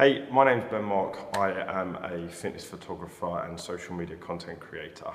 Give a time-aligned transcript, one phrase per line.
[0.00, 1.18] Hey, my name's Ben Mark.
[1.36, 5.10] I am a fitness photographer and social media content creator.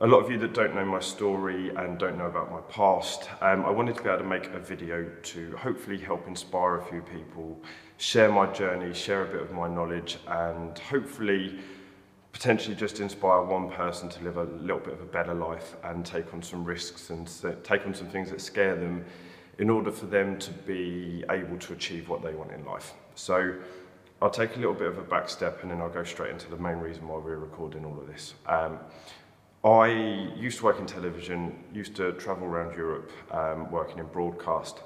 [0.00, 3.28] A lot of you that don't know my story and don't know about my past,
[3.40, 6.84] um, I wanted to be able to make a video to hopefully help inspire a
[6.84, 7.62] few people,
[7.98, 11.60] share my journey, share a bit of my knowledge, and hopefully
[12.32, 16.04] potentially just inspire one person to live a little bit of a better life and
[16.04, 17.30] take on some risks and
[17.62, 19.04] take on some things that scare them
[19.58, 22.92] in order for them to be able to achieve what they want in life.
[23.14, 23.54] So
[24.22, 26.48] I'll take a little bit of a back step and then I'll go straight into
[26.48, 28.34] the main reason why we're recording all of this.
[28.46, 28.78] Um,
[29.64, 29.88] I
[30.36, 34.80] used to work in television, used to travel around Europe um, working in broadcast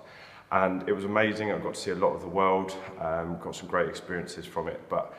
[0.50, 1.52] and it was amazing.
[1.52, 4.68] I got to see a lot of the world, um, got some great experiences from
[4.68, 5.14] it, but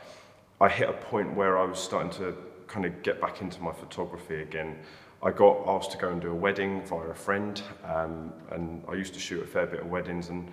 [0.60, 2.36] I hit a point where I was starting to
[2.68, 4.80] kind of get back into my photography again.
[5.22, 8.94] I got asked to go and do a wedding via a friend, um, and I
[8.94, 10.50] used to shoot a fair bit of weddings, and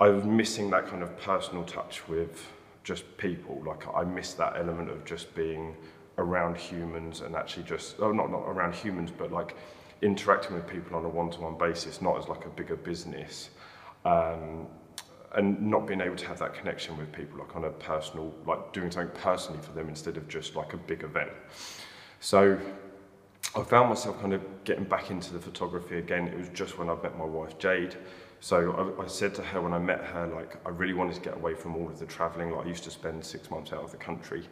[0.00, 2.46] I was missing that kind of personal touch with
[2.84, 3.62] just people.
[3.66, 5.76] Like I miss that element of just being
[6.18, 9.56] around humans and actually just, oh, not, not around humans, but like
[10.02, 13.50] interacting with people on a one-to-one basis, not as like a bigger business.
[14.04, 14.68] Um,
[15.34, 18.72] and not being able to have that connection with people, like on a personal, like
[18.72, 21.30] doing something personally for them instead of just like a big event.
[22.20, 22.58] So
[23.56, 26.28] I found myself kind of getting back into the photography again.
[26.28, 27.96] It was just when I met my wife Jade.
[28.44, 31.22] So I, I, said to her when I met her, like, I really wanted to
[31.22, 32.50] get away from all of the traveling.
[32.50, 34.46] Like, I used to spend six months out of the country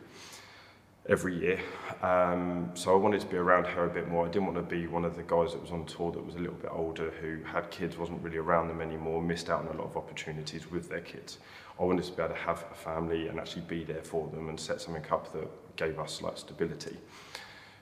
[1.11, 1.61] every year.
[2.01, 4.25] Um, so I wanted to be around her a bit more.
[4.25, 6.37] I didn't want to be one of the guys that was on tour that was
[6.37, 9.77] a little bit older, who had kids, wasn't really around them anymore, missed out on
[9.77, 11.37] a lot of opportunities with their kids.
[11.79, 14.49] I wanted to be able to have a family and actually be there for them
[14.49, 16.97] and set something up that gave us like stability.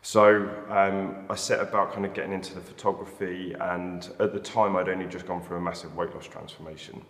[0.02, 4.74] So um, I set about kind of getting into the photography and at the time
[4.76, 7.02] I'd only just gone through a massive weight loss transformation.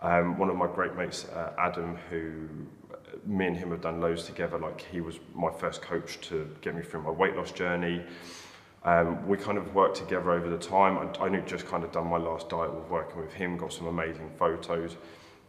[0.00, 2.48] Um, one of my great mates, uh, Adam, who
[2.90, 2.96] uh,
[3.26, 6.74] me and him have done loads together, like he was my first coach to get
[6.74, 8.02] me through my weight loss journey.
[8.84, 10.96] Um, we kind of worked together over the time.
[10.96, 13.74] I, I knew just kind of done my last diet with working with him, got
[13.74, 14.96] some amazing photos.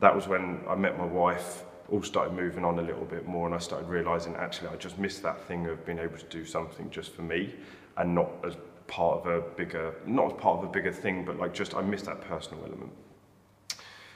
[0.02, 3.46] That was when I met my wife all started moving on a little bit more
[3.46, 6.46] and I started realizing actually I just missed that thing of being able to do
[6.46, 7.54] something just for me
[7.98, 8.56] and not as
[8.88, 11.82] part of a bigger, not as part of a bigger thing, but like just I
[11.82, 12.92] missed that personal element.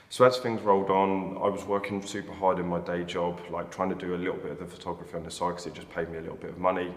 [0.10, 3.72] So as things rolled on, I was working super hard in my day job, like
[3.72, 5.90] trying to do a little bit of the photography on the side because it just
[5.90, 6.94] paid me a little bit of money.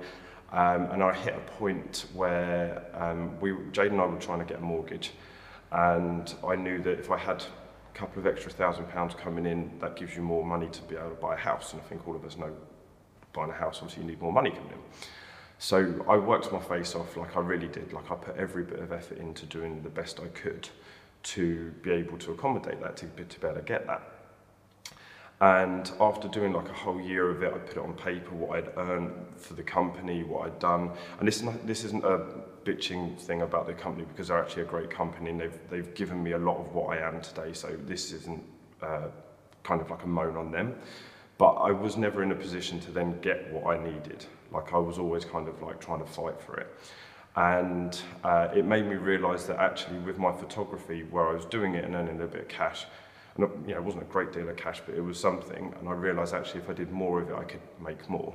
[0.52, 4.44] Um, and I hit a point where um, we, Jade and I were trying to
[4.44, 5.12] get a mortgage.
[5.72, 7.44] And I knew that if I had
[7.98, 11.10] couple of extra thousand pounds coming in, that gives you more money to be able
[11.10, 11.72] to buy a house.
[11.72, 12.52] And I think all of us know
[13.32, 14.78] buying a house, obviously you need more money coming in.
[15.58, 17.92] So I worked my face off like I really did.
[17.92, 20.68] Like I put every bit of effort into doing the best I could
[21.24, 24.02] to be able to accommodate that, to, to be able to get that.
[25.40, 28.58] And after doing like a whole year of it, I put it on paper, what
[28.58, 30.92] I'd earned for the company, what I'd done.
[31.18, 32.24] And this, this isn't a
[32.68, 36.22] bitching thing about the company because they're actually a great company and they've, they've given
[36.22, 37.52] me a lot of what I am today.
[37.52, 38.42] So this isn't
[38.82, 39.08] uh,
[39.62, 40.74] kind of like a moan on them.
[41.38, 44.26] But I was never in a position to then get what I needed.
[44.52, 46.74] Like I was always kind of like trying to fight for it.
[47.36, 51.74] And uh, it made me realize that actually with my photography, where I was doing
[51.74, 52.86] it and earning a bit of cash,
[53.36, 55.72] and you know, it wasn't a great deal of cash, but it was something.
[55.78, 58.34] And I realized actually if I did more of it, I could make more.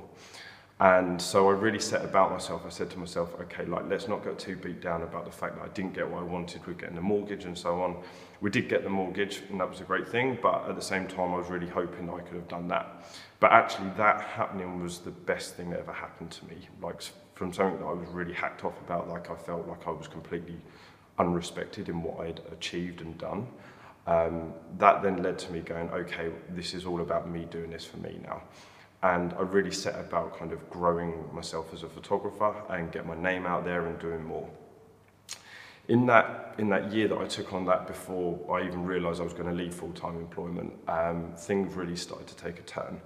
[0.80, 2.62] And so I really set about myself.
[2.66, 5.54] I said to myself, okay, like let's not get too beat down about the fact
[5.56, 7.96] that I didn't get what I wanted with getting the mortgage and so on.
[8.40, 10.36] We did get the mortgage, and that was a great thing.
[10.42, 13.04] But at the same time, I was really hoping I could have done that.
[13.38, 16.68] But actually, that happening was the best thing that ever happened to me.
[16.82, 17.02] Like
[17.34, 20.08] from something that I was really hacked off about, like I felt like I was
[20.08, 20.56] completely
[21.20, 23.46] unrespected in what I'd achieved and done.
[24.06, 27.84] Um, that then led to me going, okay, this is all about me doing this
[27.84, 28.42] for me now.
[29.04, 33.14] And I really set about kind of growing myself as a photographer and get my
[33.14, 34.48] name out there and doing more.
[35.88, 39.24] In that, in that year that I took on that before I even realised I
[39.24, 42.98] was going to leave full-time employment, um, things really started to take a turn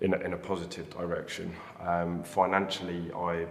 [0.00, 1.52] in a, in a positive direction.
[1.80, 3.46] Um, financially, I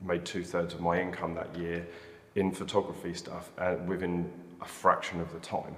[0.00, 1.86] made two-thirds of my income that year
[2.34, 4.32] in photography stuff uh, within
[4.62, 5.76] a fraction of the time.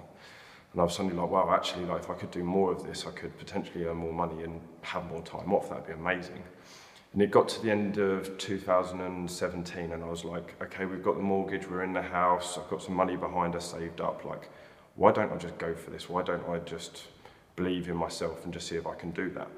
[0.73, 3.07] And I was suddenly like, wow, actually, like, if I could do more of this,
[3.07, 5.71] I could potentially earn more money and have more time off.
[5.71, 6.43] That'd be amazing.
[7.13, 11.17] And it got to the end of 2017, and I was like, okay, we've got
[11.17, 14.27] the mortgage, we're in the house, I've got some money behind us saved up.
[14.27, 14.51] Like,
[14.97, 16.09] why don't I just go for this?
[16.09, 17.05] Why don't I just
[17.57, 19.49] believe in myself and just see if I can do that?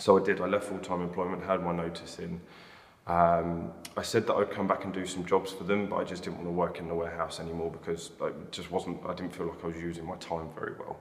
[0.00, 0.40] So I did.
[0.40, 2.40] I left full time employment, had my notice in.
[3.06, 6.04] Um, I said that I'd come back and do some jobs for them, but I
[6.04, 9.34] just didn't want to work in the warehouse anymore because I just wasn't, I didn't
[9.34, 10.98] feel like I was using my time very well.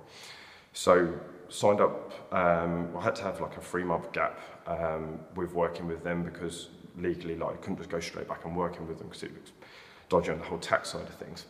[0.73, 1.13] So
[1.49, 5.87] signed up, um, I had to have like a three month gap um, with working
[5.87, 9.07] with them because legally like I couldn't just go straight back and working with them
[9.07, 9.51] because it was
[10.09, 11.45] dodgy on the whole tax side of things.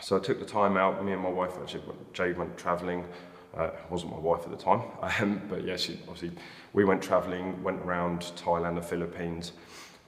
[0.00, 1.82] So I took the time out, me and my wife actually,
[2.12, 3.06] Jade went travelling,
[3.56, 4.82] uh, wasn't my wife at the time,
[5.20, 6.32] um, but yeah, she, obviously
[6.72, 9.52] we went travelling, went around Thailand, the Philippines,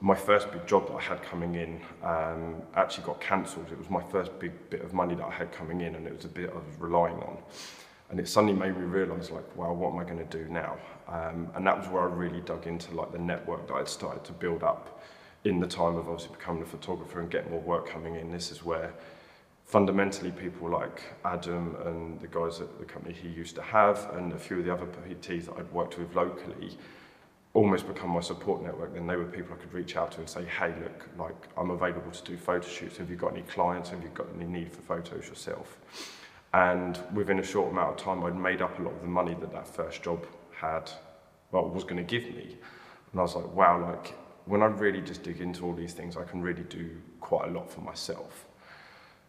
[0.00, 3.66] my first big job that I had coming in um, actually got cancelled.
[3.72, 6.14] It was my first big bit of money that I had coming in, and it
[6.14, 7.38] was a bit I was relying on.
[8.10, 10.78] And it suddenly made me realise, like, well, what am I going to do now?
[11.08, 14.24] Um, and that was where I really dug into like the network that I'd started
[14.24, 15.02] to build up
[15.44, 18.30] in the time of obviously becoming a photographer and getting more work coming in.
[18.30, 18.92] This is where
[19.69, 24.32] fundamentally people like Adam and the guys at the company he used to have, and
[24.32, 26.76] a few of the other PTs that I'd worked with locally
[27.53, 30.29] almost become my support network, then they were people I could reach out to and
[30.29, 32.97] say, hey, look, like I'm available to do photo shoots.
[32.97, 33.91] Have you got any clients?
[33.91, 35.76] Have you got any need for photos yourself?
[36.55, 39.37] And within a short amount of time, I'd made up a lot of the money
[39.41, 40.91] that that first job had,
[41.53, 42.56] well, was going to give me.
[43.12, 44.15] And I was like, wow, like
[44.47, 47.50] when I really just dig into all these things, I can really do quite a
[47.50, 48.47] lot for myself.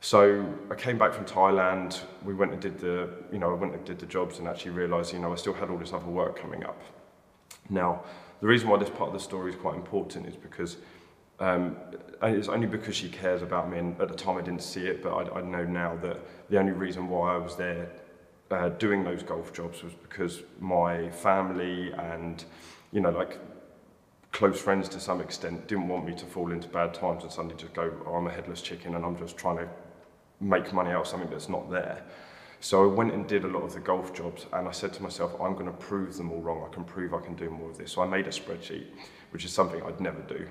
[0.01, 3.73] So I came back from Thailand, we went and did the, you know, I went
[3.73, 6.05] and did the jobs and actually realised, you know, I still had all this other
[6.05, 6.81] work coming up.
[7.69, 8.03] Now,
[8.39, 10.77] the reason why this part of the story is quite important is because
[11.41, 11.75] um,
[12.21, 15.03] it's only because she cares about me, and at the time I didn't see it,
[15.03, 16.17] but I, I know now that
[16.49, 17.91] the only reason why I was there
[18.51, 22.45] uh, doing those golf jobs was because my family and,
[22.93, 23.37] you know, like
[24.31, 27.55] close friends to some extent didn't want me to fall into bad times and suddenly
[27.57, 29.69] just go, oh, I'm a headless chicken and I'm just trying to
[30.39, 32.03] make money out of something that's not there.
[32.61, 35.03] So I went and did a lot of the golf jobs and I said to
[35.03, 36.67] myself, I'm going to prove them all wrong.
[36.69, 37.93] I can prove I can do more of this.
[37.93, 38.87] So I made a spreadsheet,
[39.31, 40.45] which is something I'd never do.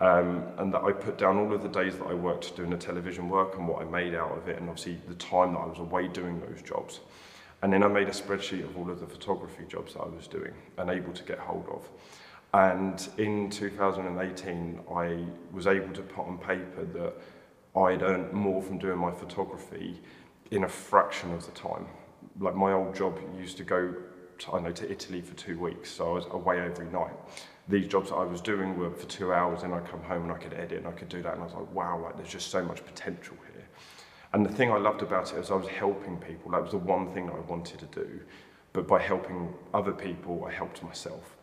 [0.00, 2.78] Um, and that I put down all of the days that I worked doing the
[2.78, 5.66] television work and what I made out of it and obviously the time that I
[5.66, 7.00] was away doing those jobs.
[7.62, 10.26] And then I made a spreadsheet of all of the photography jobs that I was
[10.26, 11.86] doing and able to get hold of.
[12.54, 17.12] And in 2018, I was able to put on paper that
[17.76, 20.00] I'd earned more from doing my photography
[20.50, 21.86] in a fraction of the time.
[22.38, 23.94] Like my old job used to go,
[24.38, 27.12] to, I know, to Italy for two weeks, so I was away every night.
[27.68, 30.32] These jobs that I was doing were for two hours, and I'd come home and
[30.32, 32.30] I could edit and I could do that, and I was like, wow, like there's
[32.30, 33.68] just so much potential here.
[34.32, 36.52] And the thing I loved about it is I was helping people.
[36.52, 38.20] That was the one thing I wanted to do.
[38.72, 41.36] But by helping other people, I helped myself.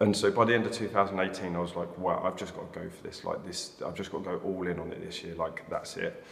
[0.00, 2.80] And so by the end of 2018, I was like, wow, I've just got to
[2.80, 3.24] go for this.
[3.24, 5.34] Like this, I've just got to go all in on it this year.
[5.34, 6.24] Like that's it.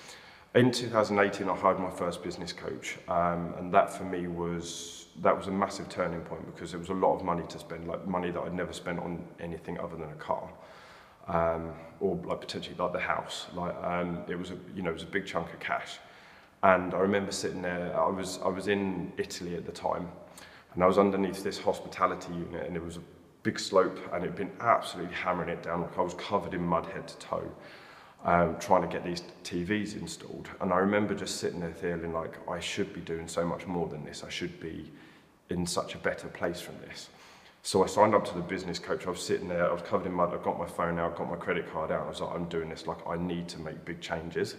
[0.55, 5.37] In 2018, I hired my first business coach, um, and that for me was that
[5.37, 8.07] was a massive turning point because it was a lot of money to spend, like
[8.07, 10.51] money that I'd never spent on anything other than a car,
[11.29, 13.47] um, or like potentially like the house.
[13.55, 15.99] Like um, it was a you know it was a big chunk of cash,
[16.63, 17.99] and I remember sitting there.
[17.99, 20.07] I was I was in Italy at the time,
[20.75, 23.03] and I was underneath this hospitality unit, and it was a
[23.43, 25.83] big slope, and it'd been absolutely hammering it down.
[25.83, 27.53] Like I was covered in mud head to toe
[28.25, 30.49] um, trying to get these TVs installed.
[30.61, 33.89] And I remember just sitting there feeling like I should be doing so much more
[33.89, 34.23] than this.
[34.25, 34.91] I should be
[35.51, 37.09] in such a better place from this.
[37.65, 39.07] So I signed up to the business coach.
[39.07, 40.33] I was sitting there, I was covered in mud.
[40.33, 42.07] I've got my phone out, got my credit card out.
[42.07, 42.87] I was like, I'm doing this.
[42.87, 44.57] Like, I need to make big changes.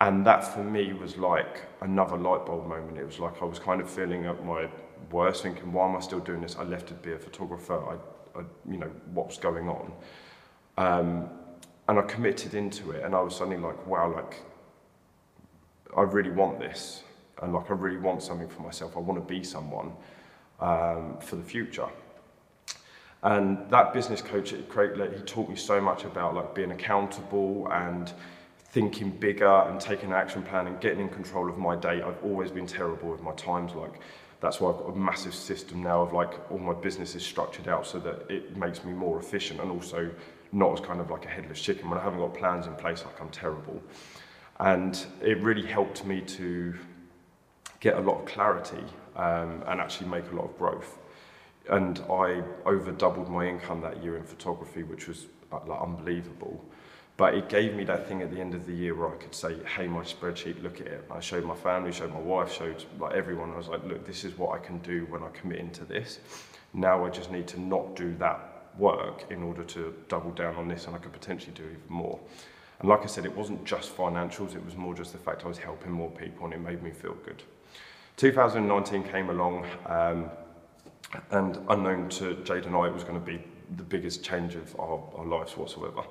[0.00, 2.98] And that for me was like another light bulb moment.
[2.98, 4.68] It was like I was kind of feeling up my
[5.10, 6.56] worst, thinking, why am I still doing this?
[6.56, 7.78] I left to be a photographer.
[7.78, 9.92] I, I you know, what's going on?
[10.78, 11.30] Um,
[11.88, 14.42] and I committed into it and I was suddenly like, wow, like,
[15.96, 17.02] I really want this.
[17.42, 18.96] And like, I really want something for myself.
[18.96, 19.92] I want to be someone
[20.60, 21.88] um, for the future.
[23.22, 27.68] And that business coach at Craig, he taught me so much about like being accountable
[27.70, 28.12] and
[28.72, 32.02] thinking bigger and taking an action plan and getting in control of my day.
[32.02, 33.74] I've always been terrible with my times.
[33.74, 34.00] Like
[34.42, 37.68] that's why I've got a massive system now of like all my business is structured
[37.68, 40.10] out so that it makes me more efficient and also
[40.50, 41.88] not as kind of like a headless chicken.
[41.88, 43.80] When I haven't got plans in place, like I'm terrible.
[44.58, 46.74] And it really helped me to
[47.78, 48.84] get a lot of clarity
[49.14, 50.98] um, and actually make a lot of growth.
[51.70, 56.64] And I over doubled my income that year in photography, which was like unbelievable.
[57.16, 59.34] But it gave me that thing at the end of the year where I could
[59.34, 61.04] say, hey, my spreadsheet, look at it.
[61.10, 63.52] I showed my family, showed my wife, showed like everyone.
[63.52, 66.20] I was like, look, this is what I can do when I commit into this.
[66.72, 70.68] Now I just need to not do that work in order to double down on
[70.68, 72.18] this and I could potentially do even more.
[72.80, 75.48] And like I said, it wasn't just financials, it was more just the fact I
[75.48, 77.42] was helping more people and it made me feel good.
[78.16, 80.30] 2019 came along um,
[81.30, 83.42] and unknown to Jade and I, it was going to be
[83.76, 86.02] the biggest change of our, our lives whatsoever.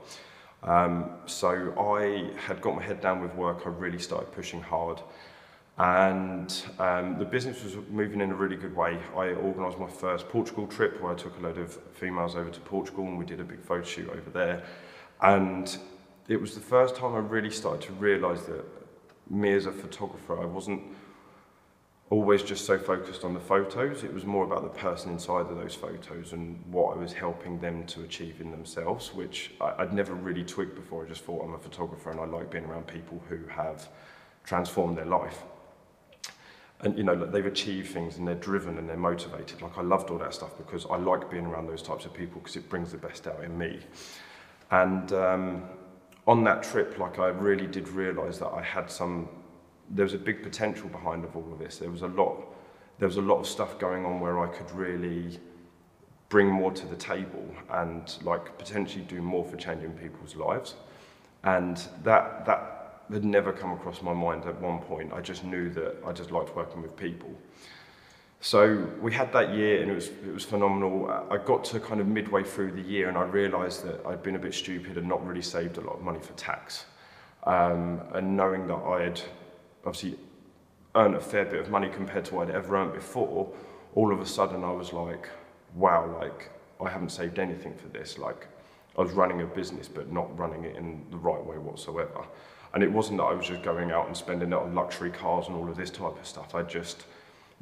[0.63, 5.01] Um, so I had got my head down with work, I really started pushing hard
[5.77, 8.99] And um, the business was moving in a really good way.
[9.15, 12.59] I organised my first Portugal trip where I took a load of females over to
[12.59, 14.63] Portugal and we did a big photo shoot over there.
[15.21, 15.75] And
[16.27, 18.63] it was the first time I really started to realise that
[19.29, 20.83] me as a photographer, I wasn't
[22.11, 24.03] always just so focused on the photos.
[24.03, 27.57] It was more about the person inside of those photos and what I was helping
[27.59, 31.05] them to achieve in themselves, which I, would never really twigged before.
[31.05, 33.87] I just thought I'm a photographer and I like being around people who have
[34.43, 35.41] transformed their life.
[36.81, 39.61] And you know, they've achieved things and they're driven and they're motivated.
[39.61, 42.41] Like I loved all that stuff because I like being around those types of people
[42.41, 43.79] because it brings the best out in me.
[44.69, 45.63] And um,
[46.27, 49.29] on that trip, like I really did realise that I had some
[49.93, 51.77] there was a big potential behind of all of this.
[51.77, 52.37] There was a lot,
[52.99, 55.39] there was a lot of stuff going on where I could really
[56.29, 60.75] bring more to the table and like potentially do more for changing people's lives.
[61.43, 62.81] And that that
[63.11, 65.11] had never come across my mind at one point.
[65.13, 67.33] I just knew that I just liked working with people.
[68.39, 71.11] So we had that year and it was, it was phenomenal.
[71.29, 74.35] I got to kind of midway through the year and I realised that I'd been
[74.35, 76.85] a bit stupid and not really saved a lot of money for tax.
[77.43, 79.21] Um, and knowing that I had
[79.85, 80.17] obviously
[80.95, 83.51] earned a fair bit of money compared to what I'd ever earned before,
[83.95, 85.29] all of a sudden I was like,
[85.75, 86.51] wow, like
[86.83, 88.17] I haven't saved anything for this.
[88.17, 88.47] Like
[88.97, 92.25] I was running a business, but not running it in the right way whatsoever.
[92.73, 95.47] And it wasn't that I was just going out and spending it on luxury cars
[95.47, 96.55] and all of this type of stuff.
[96.55, 97.05] I just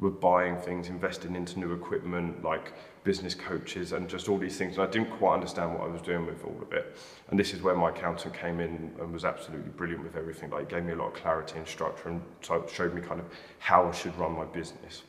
[0.00, 2.72] were buying things, investing into new equipment, like
[3.04, 4.76] business coaches and just all these things.
[4.76, 6.96] And I didn't quite understand what I was doing with all of it.
[7.28, 10.50] And this is where my accountant came in and was absolutely brilliant with everything.
[10.50, 12.22] Like gave me a lot of clarity and structure and
[12.70, 13.26] showed me kind of
[13.58, 15.02] how I should run my business.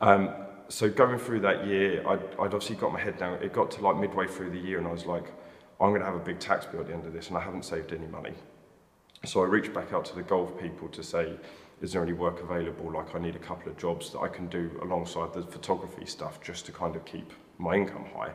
[0.00, 0.30] Um,
[0.68, 3.42] so going through that year, I'd, I'd obviously got my head down.
[3.42, 5.32] It got to like midway through the year and I was like,
[5.80, 7.40] I'm going to have a big tax bill at the end of this and I
[7.40, 8.32] haven't saved any money.
[9.24, 11.34] So I reached back out to the golf people to say,
[11.84, 12.90] is there any work available?
[12.90, 16.40] Like I need a couple of jobs that I can do alongside the photography stuff
[16.40, 18.32] just to kind of keep my income high,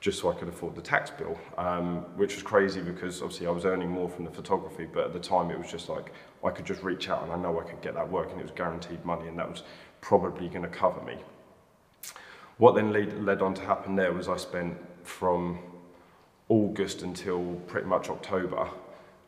[0.00, 3.50] just so I could afford the tax bill, um, which was crazy because obviously I
[3.50, 6.12] was earning more from the photography, but at the time it was just like
[6.44, 8.44] I could just reach out and I know I could get that work and it
[8.44, 9.64] was guaranteed money and that was
[10.00, 11.16] probably going to cover me.
[12.58, 15.58] What then lead, led on to happen there was I spent from
[16.48, 18.68] August until pretty much October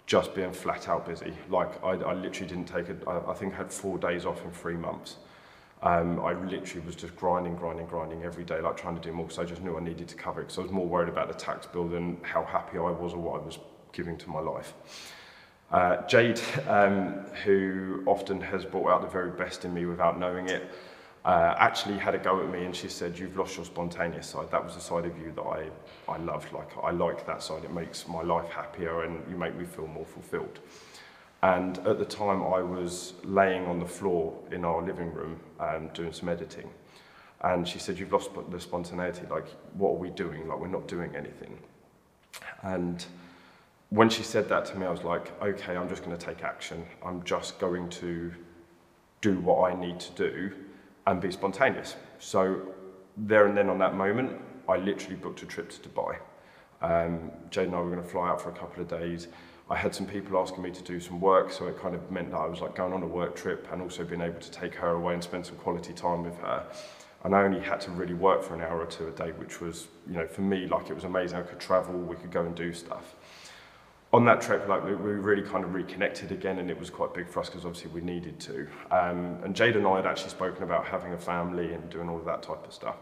[0.06, 1.32] just being flat out busy.
[1.48, 3.02] Like I, I literally didn't take it.
[3.06, 5.16] I, think I had four days off in three months.
[5.82, 9.26] Um, I literally was just grinding, grinding, grinding every day, like trying to do more
[9.26, 11.28] because I just knew I needed to cover it because I was more worried about
[11.28, 13.58] the tax bill than how happy I was or what I was
[13.92, 14.74] giving to my life.
[15.70, 20.48] Uh, Jade, um, who often has brought out the very best in me without knowing
[20.48, 20.70] it,
[21.24, 24.50] uh, actually had a go at me and she said, you've lost your spontaneous side.
[24.50, 25.68] That was the side of you that I,
[26.06, 26.52] I loved.
[26.52, 27.64] Like, I like that side.
[27.64, 30.60] It makes my life happier and you make me feel more fulfilled.
[31.42, 35.88] And at the time, I was laying on the floor in our living room um,
[35.94, 36.68] doing some editing.
[37.42, 39.22] And she said, you've lost the spontaneity.
[39.30, 40.48] Like, what are we doing?
[40.48, 41.58] Like, we're not doing anything.
[42.62, 43.04] And
[43.90, 46.42] when she said that to me, I was like, okay, I'm just going to take
[46.42, 46.84] action.
[47.04, 48.32] I'm just going to
[49.20, 50.52] do what I need to do
[51.06, 51.96] and be spontaneous.
[52.18, 52.74] So
[53.16, 56.18] there and then on that moment, I literally booked a trip to Dubai.
[56.82, 59.28] Um, Jade and I were going to fly out for a couple of days.
[59.70, 62.30] I had some people asking me to do some work, so it kind of meant
[62.32, 64.74] that I was like going on a work trip and also being able to take
[64.74, 66.66] her away and spend some quality time with her.
[67.24, 69.62] And I only had to really work for an hour or two a day, which
[69.62, 71.38] was, you know, for me, like it was amazing.
[71.38, 73.14] I could travel, we could go and do stuff
[74.14, 77.28] on that trip, like we, really kind of reconnected again, and it was quite big
[77.28, 78.68] for us because obviously we needed to.
[78.92, 82.18] Um, and Jade and I had actually spoken about having a family and doing all
[82.18, 82.94] of that type of stuff.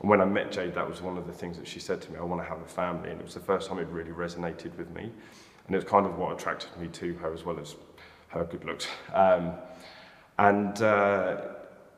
[0.00, 2.12] And when I met Jade, that was one of the things that she said to
[2.12, 3.10] me, I want to have a family.
[3.10, 5.10] And it was the first time it really resonated with me.
[5.66, 7.74] And it was kind of what attracted me to her as well as
[8.28, 8.88] her good looks.
[9.14, 9.54] Um,
[10.38, 11.40] and uh,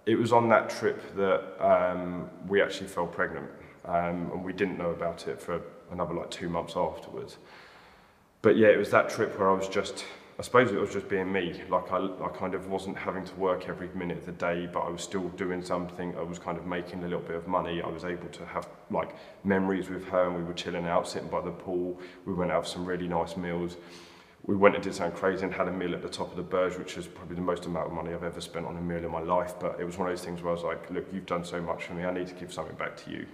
[0.07, 3.51] it was on that trip that um, we actually fell pregnant.
[3.85, 5.61] Um, and we didn't know about it for
[5.91, 7.39] another like two months afterwards
[8.43, 10.05] but yeah, it was that trip where I was just,
[10.39, 11.63] I suppose it was just being me.
[11.69, 14.81] Like I, I kind of wasn't having to work every minute of the day, but
[14.81, 16.17] I was still doing something.
[16.17, 17.83] I was kind of making a little bit of money.
[17.83, 21.29] I was able to have like memories with her and we were chilling out, sitting
[21.29, 22.01] by the pool.
[22.25, 23.77] We went out for some really nice meals.
[24.47, 26.43] We went and did something crazy and had a meal at the top of the
[26.43, 29.05] Burj, which was probably the most amount of money I've ever spent on a meal
[29.05, 29.53] in my life.
[29.61, 31.61] But it was one of those things where I was like, look, you've done so
[31.61, 32.05] much for me.
[32.05, 33.27] I need to give something back to you.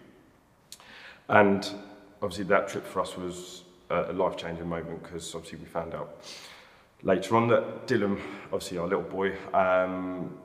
[1.28, 1.70] And
[2.20, 6.20] obviously that trip for us was a life-changing moment because obviously we found out
[7.02, 10.36] later on that Dylan, obviously our little boy, um,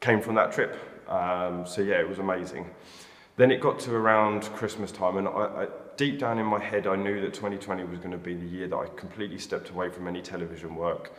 [0.00, 0.76] came from that trip.
[1.08, 2.68] Um, so yeah, it was amazing.
[3.36, 6.86] Then it got to around Christmas time and I, I, deep down in my head
[6.86, 9.90] I knew that 2020 was going to be the year that I completely stepped away
[9.90, 11.12] from any television work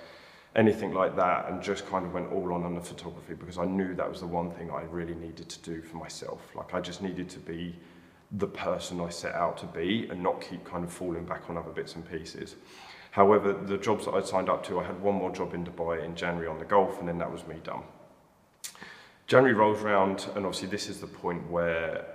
[0.56, 3.66] anything like that, and just kind of went all on on the photography because I
[3.66, 6.42] knew that was the one thing I really needed to do for myself.
[6.56, 7.76] Like I just needed to be
[8.32, 11.58] the person I set out to be and not keep kind of falling back on
[11.58, 12.56] other bits and pieces.
[13.12, 16.04] However, the jobs that I signed up to, I had one more job in Dubai
[16.06, 17.84] in January on the Gulf, and then that was me done.
[19.28, 22.06] January rolls around, and obviously this is the point where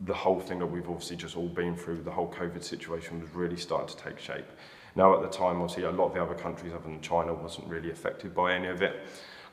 [0.00, 3.30] the whole thing that we've obviously just all been through, the whole COVID situation was
[3.30, 4.46] really starting to take shape.
[4.94, 7.66] Now at the time, obviously a lot of the other countries other than China wasn't
[7.66, 9.00] really affected by any of it.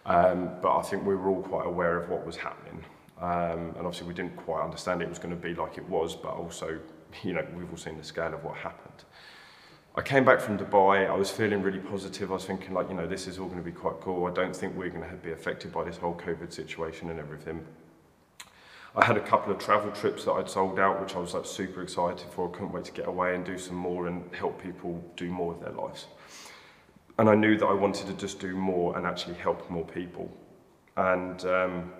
[0.05, 2.83] Um, but I think we were all quite aware of what was happening.
[3.21, 6.15] Um, and obviously we didn't quite understand it was going to be like it was,
[6.15, 6.79] but also,
[7.23, 9.05] you know, we've all seen the scale of what happened.
[9.97, 12.95] I came back from Dubai, I was feeling really positive, I was thinking like, you
[12.95, 15.15] know, this is all going to be quite cool, I don't think we're going to
[15.15, 17.65] be affected by this whole COVID situation and everything.
[18.97, 21.45] I had a couple of travel trips that I'd sold out, which I was like
[21.45, 24.61] super excited for, I couldn't wait to get away and do some more and help
[24.61, 26.07] people do more of their lives.
[27.17, 30.29] And I knew that I wanted to just do more and actually help more people.
[30.97, 31.93] And um,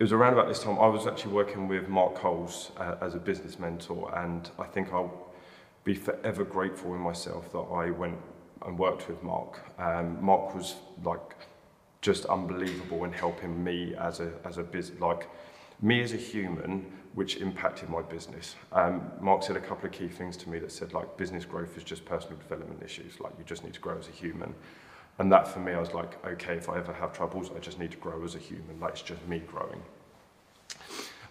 [0.00, 3.14] it was around about this time, I was actually working with Mark Coles uh, as
[3.14, 5.28] a business mentor, and I think I'll
[5.84, 8.16] be forever grateful in myself that I went
[8.64, 9.60] and worked with Mark.
[9.78, 11.36] Um, Mark was like
[12.00, 15.28] just unbelievable in helping me as a as a business, like
[15.82, 18.56] me as a human, which impacted my business.
[18.72, 21.76] Um, Mark said a couple of key things to me that said like business growth
[21.76, 24.54] is just personal development issues, like you just need to grow as a human.
[25.20, 27.78] And that for me, I was like, okay, if I ever have troubles, I just
[27.78, 28.82] need to grow as a human.
[28.84, 29.82] It's just me growing.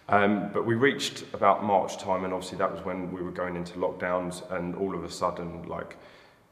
[0.07, 3.55] Um, but we reached about March time, and obviously that was when we were going
[3.55, 5.97] into lockdowns, and all of a sudden, like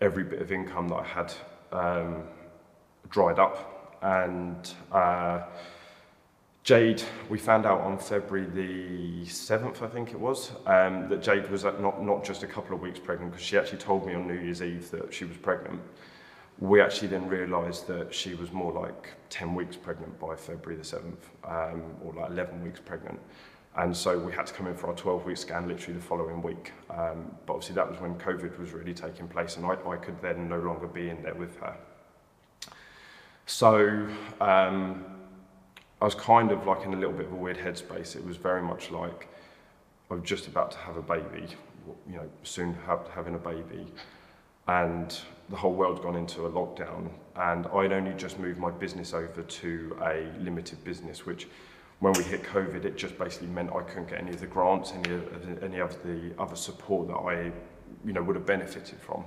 [0.02, 1.34] every bit of income that I had
[1.72, 2.24] um,
[3.10, 4.00] dried up.
[4.02, 5.44] And uh,
[6.64, 11.52] Jade, we found out on February the 7th, I think it was, um, that Jade
[11.52, 14.28] was not, not just a couple of weeks pregnant, because she actually told me on
[14.28, 15.80] New Year's Eve that she was pregnant.
[16.60, 20.84] We actually then realised that she was more like 10 weeks pregnant by February the
[20.84, 23.20] 7th, um, or like 11 weeks pregnant.
[23.78, 26.42] And so we had to come in for our 12 week scan literally the following
[26.42, 26.72] week.
[26.90, 30.20] Um, but obviously that was when COVID was really taking place and I, I could
[30.20, 31.78] then no longer be in there with her.
[33.46, 34.08] So
[34.42, 35.06] um,
[36.02, 38.16] I was kind of like in a little bit of a weird headspace.
[38.16, 39.28] It was very much like
[40.10, 41.48] I was just about to have a baby,
[42.10, 42.76] you know, soon
[43.14, 43.86] having a baby.
[44.68, 45.18] And
[45.50, 49.44] the whole world's gone into a lockdown and I'd only just moved my business over
[49.44, 51.48] to a limited business, which
[52.00, 54.92] when we hit COVID, it just basically meant I couldn't get any of the grants,
[54.92, 57.52] any of, any of the other support that I,
[58.06, 59.24] you know, would have benefited from.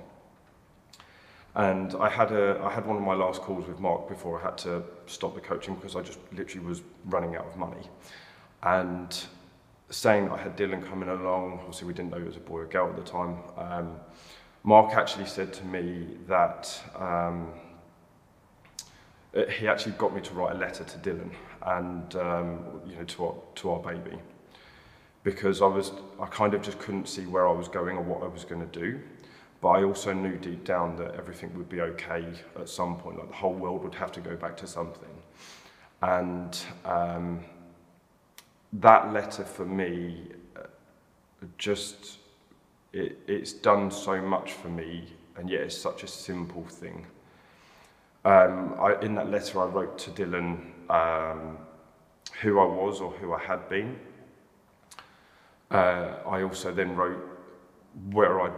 [1.55, 4.43] And I had a, I had one of my last calls with Mark before I
[4.43, 7.81] had to stop the coaching because I just literally was running out of money.
[8.63, 9.21] And
[9.89, 12.65] saying I had Dylan coming along, obviously we didn't know it was a boy or
[12.67, 13.37] girl at the time.
[13.57, 13.95] Um,
[14.63, 17.51] Mark actually said to me that um,
[19.49, 21.31] he actually got me to write a letter to Dylan
[21.65, 24.17] and um, you know to our, to our baby.
[25.23, 28.23] Because I was I kind of just couldn't see where I was going or what
[28.23, 28.99] I was going to do.
[29.61, 32.25] But I also knew deep down that everything would be okay
[32.59, 35.09] at some point like the whole world would have to go back to something.
[36.01, 37.43] And um,
[38.73, 40.61] that letter for me uh,
[41.59, 42.17] just
[42.93, 45.05] it, it's done so much for me
[45.37, 47.05] and yet it's such a simple thing.
[48.23, 51.57] Um, I, in that letter I wrote to Dylan um,
[52.41, 53.99] who I was or who I had been.
[55.69, 57.23] Uh, I also then wrote
[58.11, 58.49] where I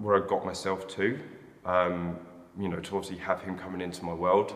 [0.00, 1.18] where I got myself to,
[1.66, 2.16] um,
[2.58, 4.54] you know, to obviously have him coming into my world,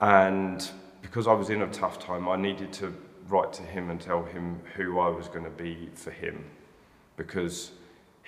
[0.00, 0.70] and
[1.02, 2.94] because I was in a tough time, I needed to
[3.28, 6.44] write to him and tell him who I was going to be for him,
[7.16, 7.72] because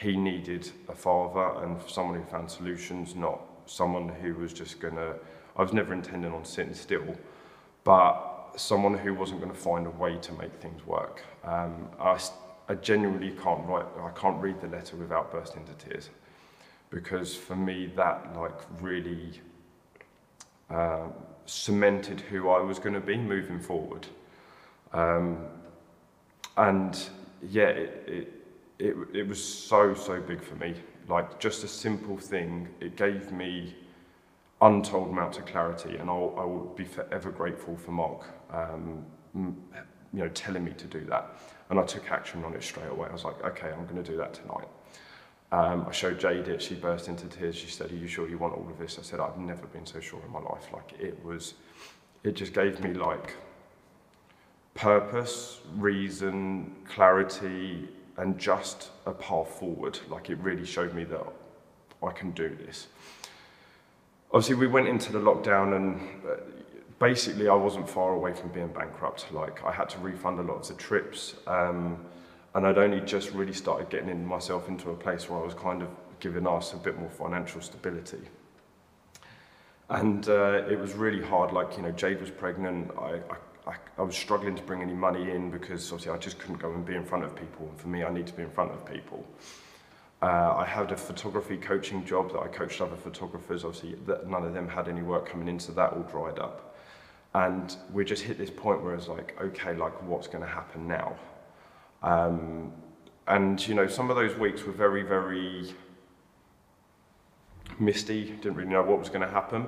[0.00, 5.14] he needed a father and someone who found solutions, not someone who was just to.
[5.56, 7.16] I was never intending on sitting still
[7.84, 11.22] but someone who wasn't going to find a way to make things work.
[11.44, 12.18] Um, I,
[12.68, 16.10] I genuinely can't write, I can't read the letter without bursting into tears
[16.90, 19.40] because for me that like really
[20.68, 21.06] uh,
[21.46, 24.06] cemented who I was going to be moving forward.
[24.92, 25.46] Um,
[26.56, 27.00] and
[27.48, 28.39] yeah, it, it,
[28.81, 30.75] it, it was so, so big for me.
[31.09, 33.75] Like just a simple thing, it gave me
[34.61, 39.55] untold amounts of clarity, and I'll, I will be forever grateful for Mark, um, you
[40.12, 41.38] know, telling me to do that.
[41.69, 43.09] And I took action on it straight away.
[43.09, 44.69] I was like, okay, I'm going to do that tonight.
[45.53, 46.62] Um, I showed Jade it.
[46.62, 47.57] She burst into tears.
[47.57, 49.85] She said, "Are you sure you want all of this?" I said, "I've never been
[49.85, 50.69] so sure in my life.
[50.73, 51.55] Like it was,
[52.23, 53.35] it just gave me like
[54.75, 57.88] purpose, reason, clarity,
[58.20, 59.98] and just a path forward.
[60.09, 61.26] Like it really showed me that
[62.02, 62.87] I can do this."
[64.33, 66.37] obviously we went into the lockdown and uh,
[66.98, 69.33] basically I wasn't far away from being bankrupt.
[69.33, 71.35] Like I had to refund a lot of the trips.
[71.46, 71.98] Um,
[72.54, 75.54] and I'd only just really started getting in myself into a place where I was
[75.54, 78.20] kind of giving us a bit more financial stability.
[79.88, 84.03] And uh, it was really hard, like, you know, Jade was pregnant, I, I, I
[84.03, 86.94] was struggling to bring any money in because obviously I just couldn't go and be
[86.94, 87.68] in front of people.
[87.68, 89.27] And for me, I need to be in front of people.
[90.23, 93.64] Uh, I had a photography coaching job that I coached other photographers.
[93.64, 96.77] Obviously, that none of them had any work coming in, so that all dried up.
[97.35, 100.88] And we just hit this point where it's like, okay, like what's going to happen
[100.88, 101.16] now?
[102.03, 102.73] Um,
[103.29, 105.73] and you know, some of those weeks were very, very
[107.79, 108.25] misty.
[108.42, 109.66] Didn't really know what was going to happen.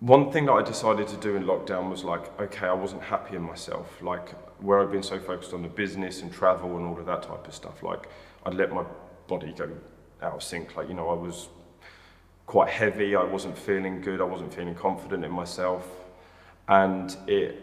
[0.00, 3.34] One thing that I decided to do in lockdown was like, okay, I wasn't happy
[3.34, 4.00] in myself.
[4.00, 4.30] Like
[4.62, 7.48] where I'd been so focused on the business and travel and all of that type
[7.48, 7.82] of stuff.
[7.82, 8.08] Like
[8.46, 8.84] I'd let my
[9.26, 9.68] body go
[10.22, 10.76] out of sync.
[10.76, 11.48] Like, you know, I was
[12.46, 13.16] quite heavy.
[13.16, 14.20] I wasn't feeling good.
[14.20, 15.84] I wasn't feeling confident in myself.
[16.68, 17.60] And it,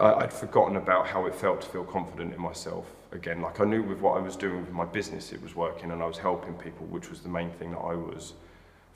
[0.00, 3.40] I, I'd forgotten about how it felt to feel confident in myself again.
[3.40, 6.02] Like I knew with what I was doing with my business, it was working and
[6.02, 8.32] I was helping people, which was the main thing that I was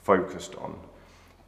[0.01, 0.77] focused on.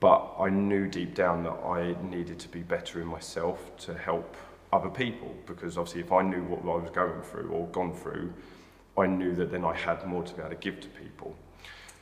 [0.02, 4.36] But I knew deep down that I needed to be better in myself to help
[4.74, 8.34] other people because obviously if I knew what I was going through or gone through,
[8.98, 11.36] I knew that then I had more to be able to give to people.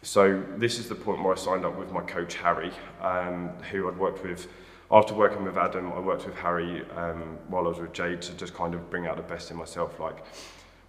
[0.02, 3.90] So this is the point where I signed up with my coach Harry, um, who
[3.90, 4.48] I'd worked with.
[4.90, 8.34] After working with Adam, I worked with Harry um, while I was with Jade to
[8.34, 10.00] just kind of bring out the best in myself.
[10.00, 10.24] Like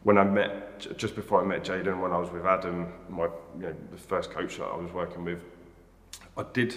[0.04, 3.62] when I met, just before I met Jaden, when I was with Adam, my you
[3.62, 5.42] know, the first coach that I was working with,
[6.36, 6.74] I did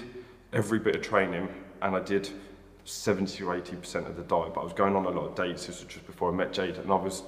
[0.51, 1.49] every bit of training
[1.81, 2.29] and I did
[2.85, 5.67] 70 or 80% of the diet, but I was going on a lot of dates.
[5.67, 7.23] This was just before I met Jade, and I was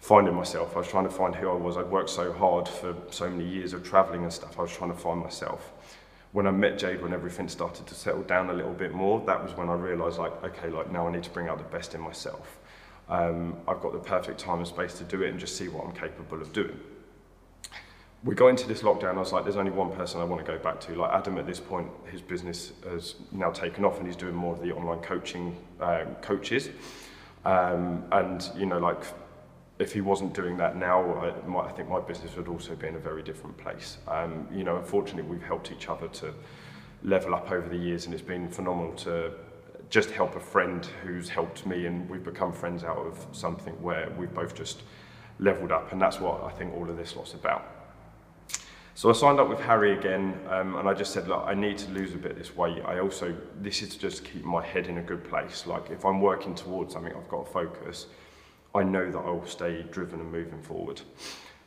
[0.00, 0.74] finding myself.
[0.74, 1.76] I was trying to find who I was.
[1.76, 4.58] I'd worked so hard for so many years of traveling and stuff.
[4.58, 5.72] I was trying to find myself.
[6.32, 9.42] When I met Jade, when everything started to settle down a little bit more, that
[9.42, 11.94] was when I realized like, okay, like now I need to bring out the best
[11.94, 12.58] in myself.
[13.08, 15.84] Um, I've got the perfect time and space to do it and just see what
[15.86, 16.78] I'm capable of doing
[18.24, 20.50] we got into this lockdown, I was like, there's only one person I want to
[20.50, 20.94] go back to.
[20.94, 24.54] Like Adam, at this point, his business has now taken off and he's doing more
[24.54, 26.70] of the online coaching um, coaches.
[27.44, 29.02] Um, and, you know, like,
[29.78, 32.94] if he wasn't doing that now, I, I think my business would also be in
[32.94, 33.98] a very different place.
[34.08, 36.32] Um, you know, unfortunately, we've helped each other to
[37.02, 39.32] level up over the years and it's been phenomenal to
[39.90, 44.10] just help a friend who's helped me and we've become friends out of something where
[44.16, 44.82] we've both just
[45.38, 47.73] leveled up and that's what I think all of this lot's about.
[48.96, 51.78] So I signed up with Harry again, um, and I just said, look, I need
[51.78, 52.80] to lose a bit of this weight.
[52.84, 55.66] I also, this is just to just keep my head in a good place.
[55.66, 58.06] Like if I'm working towards something, I've got to focus.
[58.72, 61.00] I know that I'll stay driven and moving forward.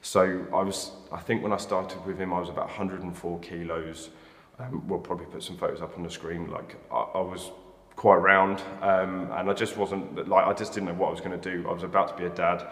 [0.02, 4.10] So I was, I think when I started with him, I was about 104 kilos.
[4.58, 6.50] Um, we'll probably put some photos up on the screen.
[6.50, 7.52] Like I, I was
[7.98, 11.20] quite round, um, and I just wasn't like I just didn't know what I was
[11.20, 11.68] going to do.
[11.68, 12.66] I was about to be a dad.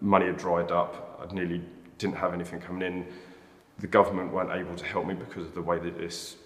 [0.00, 1.20] Money had dried up.
[1.20, 1.60] I nearly
[1.98, 3.06] didn't have anything coming in
[3.78, 6.36] the government weren't able to help me because of the way that this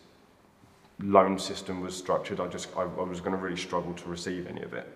[1.02, 2.40] loan system was structured.
[2.40, 4.86] I just I, I was going to really struggle to receive any of it.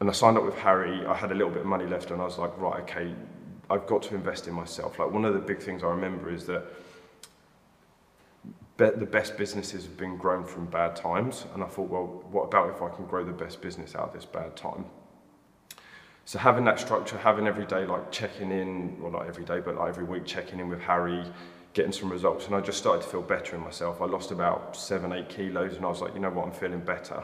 [0.00, 1.06] And I signed up with Harry.
[1.06, 3.14] I had a little bit of money left, and I was like, right, okay,
[3.70, 4.98] I've got to invest in myself.
[4.98, 6.64] Like one of the big things I remember is that
[8.76, 12.44] be the best businesses have been grown from bad times, and I thought, well, what
[12.44, 14.84] about if I can grow the best business out of this bad time?
[16.26, 19.76] So having that structure, having every day like checking in, well not every day, but
[19.76, 21.24] like every week checking in with Harry,
[21.72, 24.02] getting some results, and I just started to feel better in myself.
[24.02, 26.80] I lost about seven, eight kilos, and I was like, you know what, I'm feeling
[26.80, 27.22] better.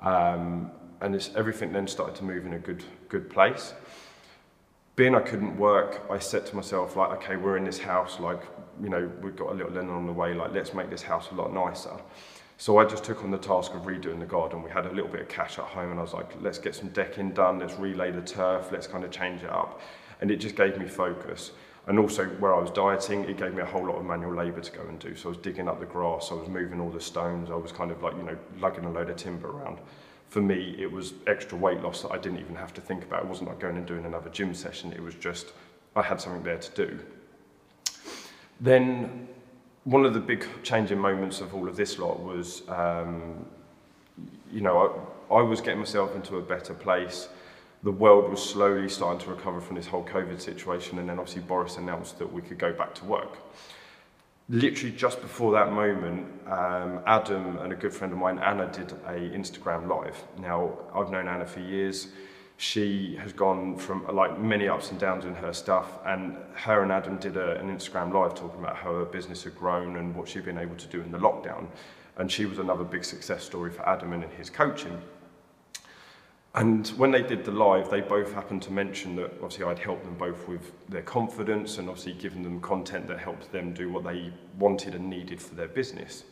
[0.00, 3.74] Um, and it's, everything then started to move in a good, good place.
[4.96, 8.42] Being I couldn't work, I said to myself, like, okay, we're in this house, like,
[8.82, 11.28] you know, we've got a little Lennon on the way, like, let's make this house
[11.30, 11.96] a lot nicer.
[12.58, 14.62] So I just took on the task of redoing the garden.
[14.62, 16.74] We had a little bit of cash at home and I was like, let's get
[16.74, 19.80] some decking done, let's relay the turf, let's kind of change it up.
[20.20, 21.52] And it just gave me focus.
[21.88, 24.60] And also where I was dieting, it gave me a whole lot of manual labour
[24.60, 25.16] to go and do.
[25.16, 27.72] So I was digging up the grass, I was moving all the stones, I was
[27.72, 29.78] kind of like, you know, lugging a load of timber around.
[30.28, 33.24] For me, it was extra weight loss that I didn't even have to think about.
[33.24, 34.92] It wasn't like going and doing another gym session.
[34.92, 35.52] It was just,
[35.96, 36.98] I had something there to do.
[38.60, 39.28] Then
[39.84, 43.44] one of the big changing moments of all of this lot was, um,
[44.52, 47.28] you know, I, I was getting myself into a better place.
[47.82, 51.42] The world was slowly starting to recover from this whole COVID situation, and then obviously
[51.42, 53.38] Boris announced that we could go back to work.
[54.48, 58.92] Literally just before that moment, um, Adam and a good friend of mine, Anna, did
[59.06, 60.22] a Instagram live.
[60.38, 62.08] Now, I've known Anna for years.
[62.62, 66.92] She has gone from like many ups and downs in her stuff and her and
[66.92, 70.28] Adam did a, an Instagram live talking about how her business had grown and what
[70.28, 71.66] she'd been able to do in the lockdown
[72.18, 74.96] and she was another big success story for Adam and his coaching.
[76.54, 80.04] And when they did the live they both happened to mention that obviously I'd helped
[80.04, 84.04] them both with their confidence and obviously given them content that helped them do what
[84.04, 86.22] they wanted and needed for their business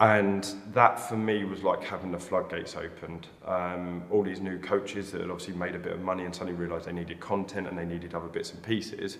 [0.00, 3.28] And that for me was like having the floodgates opened.
[3.44, 6.58] Um, all these new coaches that had obviously made a bit of money and suddenly
[6.58, 9.18] realised they needed content and they needed other bits and pieces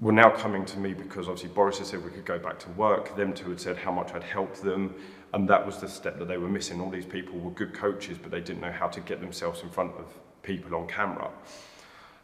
[0.00, 2.68] were now coming to me because obviously Boris had said we could go back to
[2.70, 3.16] work.
[3.16, 4.94] Them two had said how much I'd helped them.
[5.34, 6.80] And that was the step that they were missing.
[6.80, 9.70] All these people were good coaches, but they didn't know how to get themselves in
[9.70, 10.06] front of
[10.42, 11.30] people on camera.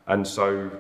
[0.06, 0.70] And so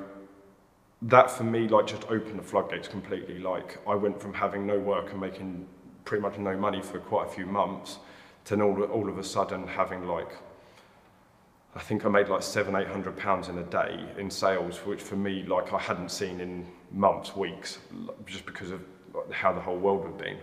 [1.02, 3.38] that for me like just opened the floodgates completely.
[3.38, 5.66] Like I went from having no work and making
[6.04, 7.98] pretty much no money for quite a few months
[8.46, 10.28] to all, all of a sudden having like
[11.76, 15.02] I think I made like seven, eight hundred pounds in a day in sales, which
[15.02, 17.78] for me, like I hadn't seen in months, weeks,
[18.26, 18.80] just because of
[19.32, 20.38] how the whole world had been.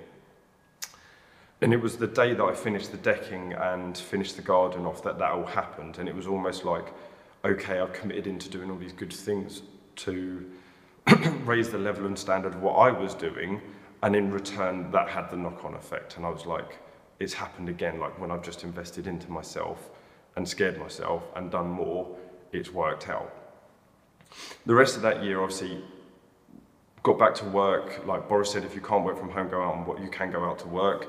[1.61, 5.03] And it was the day that I finished the decking and finished the garden off
[5.03, 5.99] that that all happened.
[5.99, 6.87] And it was almost like,
[7.45, 9.61] okay, I've committed into doing all these good things
[9.97, 10.49] to
[11.45, 13.61] raise the level and standard of what I was doing.
[14.03, 16.17] And in return, that had the knock on effect.
[16.17, 16.79] And I was like,
[17.19, 19.89] it's happened again, like when I've just invested into myself
[20.35, 22.15] and scared myself and done more,
[22.51, 23.31] it's worked out.
[24.65, 25.83] The rest of that year, obviously,
[27.03, 28.05] got back to work.
[28.07, 30.31] Like Boris said, if you can't work from home, go out and what you can
[30.31, 31.07] go out to work.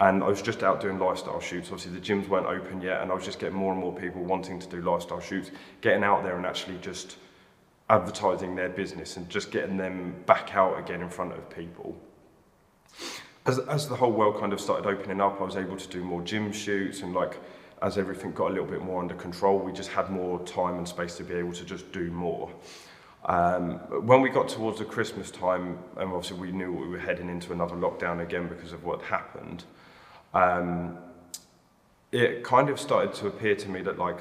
[0.00, 1.70] And I was just out doing lifestyle shoots.
[1.70, 4.22] Obviously, the gyms weren't open yet, and I was just getting more and more people
[4.22, 7.16] wanting to do lifestyle shoots, getting out there and actually just
[7.88, 11.96] advertising their business and just getting them back out again in front of people.
[13.46, 16.02] As, as the whole world kind of started opening up, I was able to do
[16.02, 17.38] more gym shoots and like
[17.82, 20.88] as everything got a little bit more under control, we just had more time and
[20.88, 22.50] space to be able to just do more.
[23.26, 23.72] Um,
[24.06, 27.52] when we got towards the Christmas time, and obviously we knew we were heading into
[27.52, 29.64] another lockdown again because of what happened,
[30.32, 30.98] um,
[32.12, 34.18] it kind of started to appear to me that like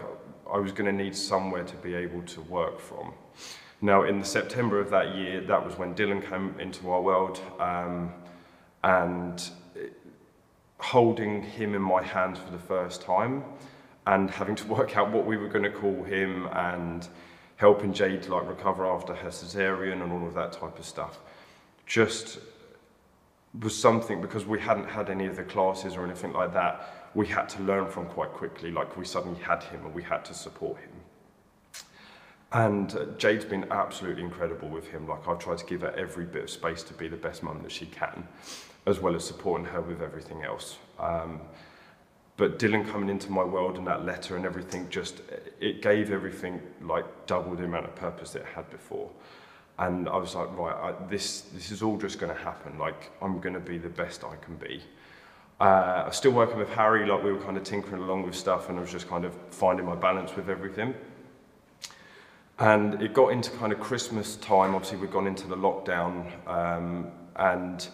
[0.51, 3.13] I was going to need somewhere to be able to work from.
[3.81, 7.41] Now, in the September of that year, that was when Dylan came into our world,
[7.59, 8.13] um,
[8.83, 9.49] and
[10.79, 13.43] holding him in my hands for the first time
[14.07, 17.07] and having to work out what we were going to call him and
[17.55, 21.19] helping Jade to like recover after her cesarean and all of that type of stuff
[21.85, 22.39] just
[23.61, 27.27] was something because we hadn't had any of the classes or anything like that we
[27.27, 30.33] had to learn from quite quickly like we suddenly had him and we had to
[30.33, 30.89] support him.
[32.51, 36.25] And uh, Jade's been absolutely incredible with him like I've tried to give her every
[36.25, 38.27] bit of space to be the best mum that she can
[38.85, 40.77] as well as supporting her with everything else.
[40.99, 41.39] Um,
[42.35, 45.21] but Dylan coming into my world and that letter and everything just
[45.59, 49.09] it gave everything like double the amount of purpose it had before.
[49.77, 52.77] And I was like right I, this this is all just going to happen.
[52.79, 54.81] Like I'm going to be the best I can be.
[55.61, 58.35] Uh, I was still working with Harry like we were kind of tinkering along with
[58.35, 60.95] stuff and I was just kind of finding my balance with everything.
[62.57, 64.73] And it got into kind of Christmas time.
[64.73, 67.87] Obviously we'd gone into the lockdown um, and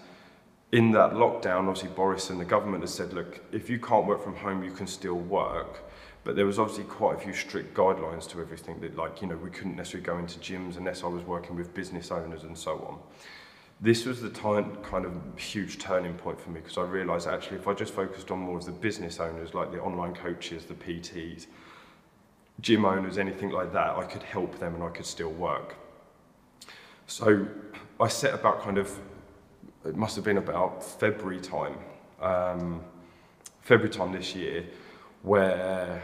[0.72, 4.24] in that lockdown, obviously Boris and the government has said, look, if you can't work
[4.24, 5.90] from home, you can still work.
[6.24, 9.38] But there was obviously quite a few strict guidelines to everything that like, you know,
[9.38, 12.78] we couldn't necessarily go into gyms unless I was working with business owners and so
[12.88, 13.00] on.
[13.82, 17.58] This was the time, kind of huge turning point for me because I realized actually
[17.58, 20.74] if I just focused on more of the business owners, like the online coaches, the
[20.74, 21.48] PTs,
[22.60, 25.78] gym owners, anything like that, I could help them and I could still work.
[27.08, 27.48] So
[28.00, 29.00] I set about kind of
[29.86, 31.78] it must have been about February time,
[32.22, 32.84] um,
[33.62, 34.65] February time this year,
[35.22, 36.02] where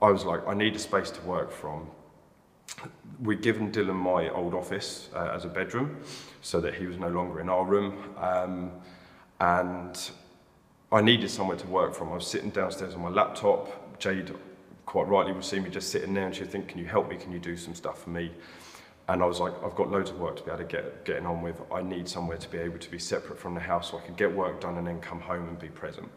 [0.00, 1.88] I was like, I need a space to work from.
[3.20, 6.00] We'd given Dylan my old office uh, as a bedroom
[6.42, 8.14] so that he was no longer in our room.
[8.16, 8.70] Um,
[9.40, 10.10] and
[10.92, 12.10] I needed somewhere to work from.
[12.10, 13.98] I was sitting downstairs on my laptop.
[13.98, 14.32] Jade
[14.86, 17.16] quite rightly would see me just sitting there and she'd think, can you help me?
[17.16, 18.30] Can you do some stuff for me?
[19.08, 21.24] And I was like, I've got loads of work to be able to get getting
[21.24, 21.60] on with.
[21.72, 24.14] I need somewhere to be able to be separate from the house so I can
[24.14, 26.10] get work done and then come home and be present.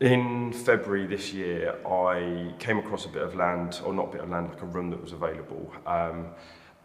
[0.00, 4.20] In February this year, I came across a bit of land, or not a bit
[4.22, 5.70] of land, like a room that was available.
[5.86, 6.28] Um,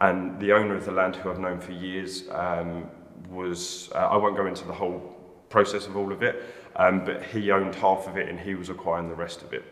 [0.02, 2.90] and the owner of the land, who I've known for years, um,
[3.30, 5.16] was, uh, I won't go into the whole
[5.48, 6.42] process of all of it,
[6.76, 9.64] um, but he owned half of it and he was acquiring the rest of it.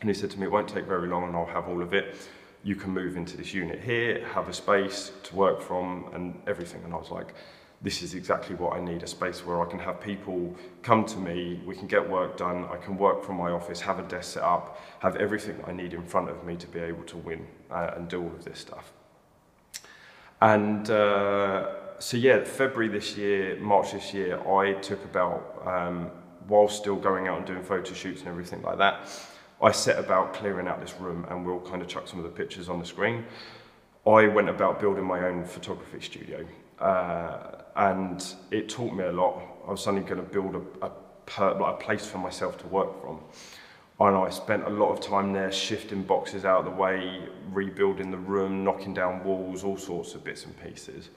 [0.00, 1.92] And he said to me, it won't take very long and I'll have all of
[1.92, 2.16] it
[2.64, 6.82] you can move into this unit here, have a space to work from and everything.
[6.84, 7.34] And I was like,
[7.82, 11.18] this is exactly what I need, a space where I can have people come to
[11.18, 14.34] me, we can get work done, I can work from my office, have a desk
[14.34, 17.44] set up, have everything I need in front of me to be able to win
[17.70, 18.92] uh, and do all of this stuff.
[20.40, 26.10] And uh, so yeah, February this year, March this year, I took about, um,
[26.46, 29.08] while still going out and doing photo shoots and everything like that,
[29.62, 32.30] I set about clearing out this room and we'll kind of chuck some of the
[32.30, 33.24] pictures on the screen.
[34.04, 36.44] I went about building my own photography studio
[36.80, 39.40] uh, and it taught me a lot.
[39.66, 40.90] I was suddenly going to build a, a,
[41.26, 43.20] per, like a place for myself to work from.
[44.00, 48.10] And I spent a lot of time there shifting boxes out of the way, rebuilding
[48.10, 51.10] the room, knocking down walls, all sorts of bits and pieces.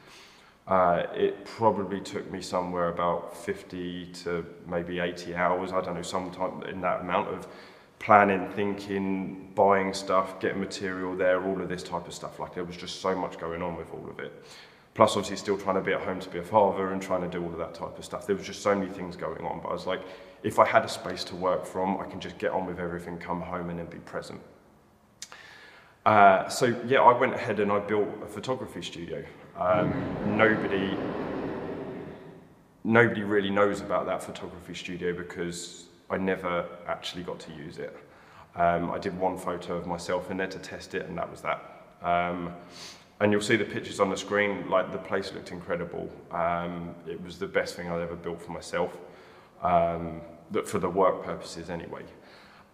[0.68, 6.04] Uh, it probably took me somewhere about 50 to maybe 80 hours, I don't know,
[6.04, 7.48] sometime in that amount of
[8.06, 12.40] planning, thinking, buying stuff, getting material there, all of this type of stuff.
[12.40, 14.46] Like there was just so much going on with all of it.
[14.94, 17.28] Plus obviously still trying to be at home to be a father and trying to
[17.28, 18.28] do all of that type of stuff.
[18.28, 19.60] There was just so many things going on.
[19.60, 20.02] But I was like,
[20.44, 23.18] if I had a space to work from, I can just get on with everything,
[23.18, 24.40] come home and then be present.
[26.06, 29.26] Uh, so yeah, I went ahead and I built a photography studio.
[29.58, 29.92] Um,
[30.38, 30.96] nobody,
[32.84, 37.96] nobody really knows about that photography studio because I never actually got to use it.
[38.56, 41.42] Um, I did one photo of myself in there to test it, and that was
[41.42, 41.84] that.
[42.02, 42.54] Um,
[43.20, 46.10] and you'll see the pictures on the screen, like the place looked incredible.
[46.32, 48.98] Um, it was the best thing I'd ever built for myself,
[49.62, 50.22] um,
[50.66, 52.04] for the work purposes anyway.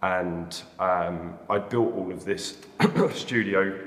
[0.02, 2.58] And um, I built all of this
[3.12, 3.78] studio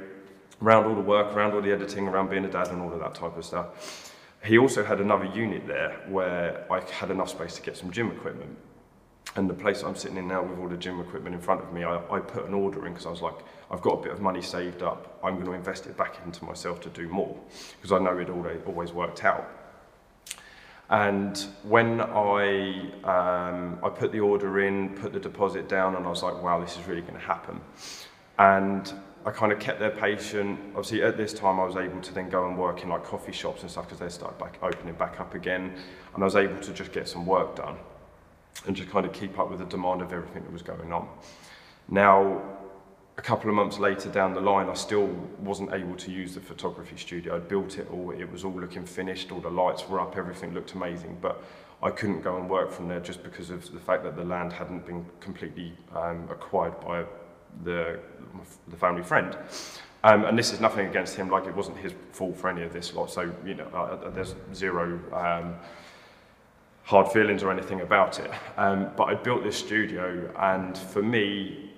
[0.62, 3.00] around all the work, around all the editing, around being a dad and all of
[3.00, 4.14] that type of stuff.
[4.44, 8.12] He also had another unit there where I had enough space to get some gym
[8.12, 8.56] equipment.
[9.36, 11.74] And the place I'm sitting in now with all the gym equipment in front of
[11.74, 13.36] me, I, I put an order in because I was like,
[13.70, 15.20] I've got a bit of money saved up.
[15.24, 17.38] I'm going to invest it back into myself to do more
[17.76, 19.50] because I know it always worked out.
[20.90, 26.10] And when I, um, I put the order in, put the deposit down, and I
[26.10, 27.60] was like, wow, this is really going to happen.
[28.38, 28.94] And
[29.26, 30.60] I kind of kept their patient.
[30.70, 33.32] Obviously, at this time, I was able to then go and work in like coffee
[33.32, 35.74] shops and stuff because they started back opening back up again,
[36.14, 37.78] and I was able to just get some work done
[38.68, 41.08] and just kind of keep up with the demand of everything that was going on.
[41.88, 42.42] Now,
[43.18, 45.08] a couple of months later down the line, I still
[45.40, 47.36] wasn't able to use the photography studio.
[47.36, 50.54] I'd built it all, it was all looking finished, all the lights were up, everything
[50.54, 51.42] looked amazing, but
[51.82, 54.52] I couldn't go and work from there just because of the fact that the land
[54.52, 57.06] hadn't been completely um, acquired by
[57.64, 58.00] the,
[58.68, 59.38] the family friend.
[60.04, 62.74] Um, and this is nothing against him, like it wasn't his fault for any of
[62.74, 65.56] this lot, so, you know, uh, there's zero um,
[66.86, 68.32] hard feelings or anything about it.
[68.58, 71.74] Um, but I built this studio, and for me,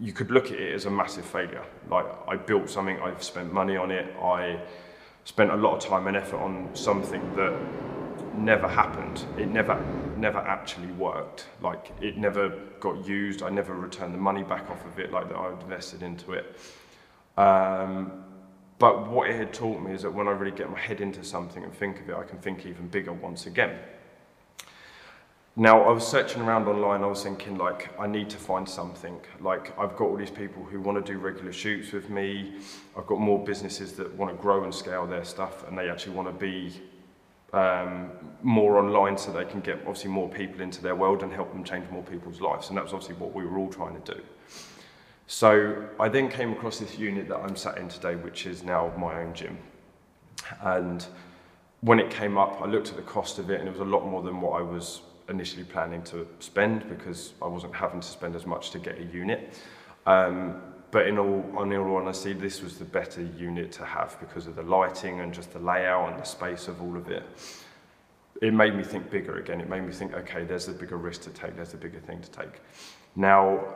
[0.00, 1.64] you could look at it as a massive failure.
[1.90, 4.58] Like I built something, I've spent money on it, I
[5.24, 7.54] spent a lot of time and effort on something that
[8.36, 9.24] never happened.
[9.38, 9.80] It never,
[10.16, 11.46] never actually worked.
[11.60, 12.48] Like it never
[12.80, 13.42] got used.
[13.42, 16.56] I never returned the money back off of it, like that I invested into it.
[17.36, 18.24] Um,
[18.78, 21.22] but what it had taught me is that when I really get my head into
[21.22, 23.78] something and think of it, I can think even bigger once again.
[25.56, 29.20] Now, I was searching around online, I was thinking, like, I need to find something.
[29.40, 32.54] Like, I've got all these people who want to do regular shoots with me.
[32.98, 36.16] I've got more businesses that want to grow and scale their stuff, and they actually
[36.16, 36.72] want to be
[37.52, 38.10] um,
[38.42, 41.62] more online so they can get, obviously, more people into their world and help them
[41.62, 42.68] change more people's lives.
[42.68, 44.20] And that was obviously what we were all trying to do.
[45.28, 48.92] So I then came across this unit that I'm sat in today, which is now
[48.98, 49.56] my own gym.
[50.62, 51.06] And
[51.82, 53.84] when it came up, I looked at the cost of it, and it was a
[53.84, 58.06] lot more than what I was initially planning to spend because I wasn't having to
[58.06, 59.54] spend as much to get a unit.
[60.06, 60.60] Um,
[60.90, 64.54] but in all, in all honesty, this was the better unit to have because of
[64.54, 67.24] the lighting and just the layout and the space of all of it.
[68.42, 69.60] It made me think bigger again.
[69.60, 72.20] It made me think, okay, there's a bigger risk to take, there's a bigger thing
[72.20, 72.60] to take.
[73.16, 73.74] Now,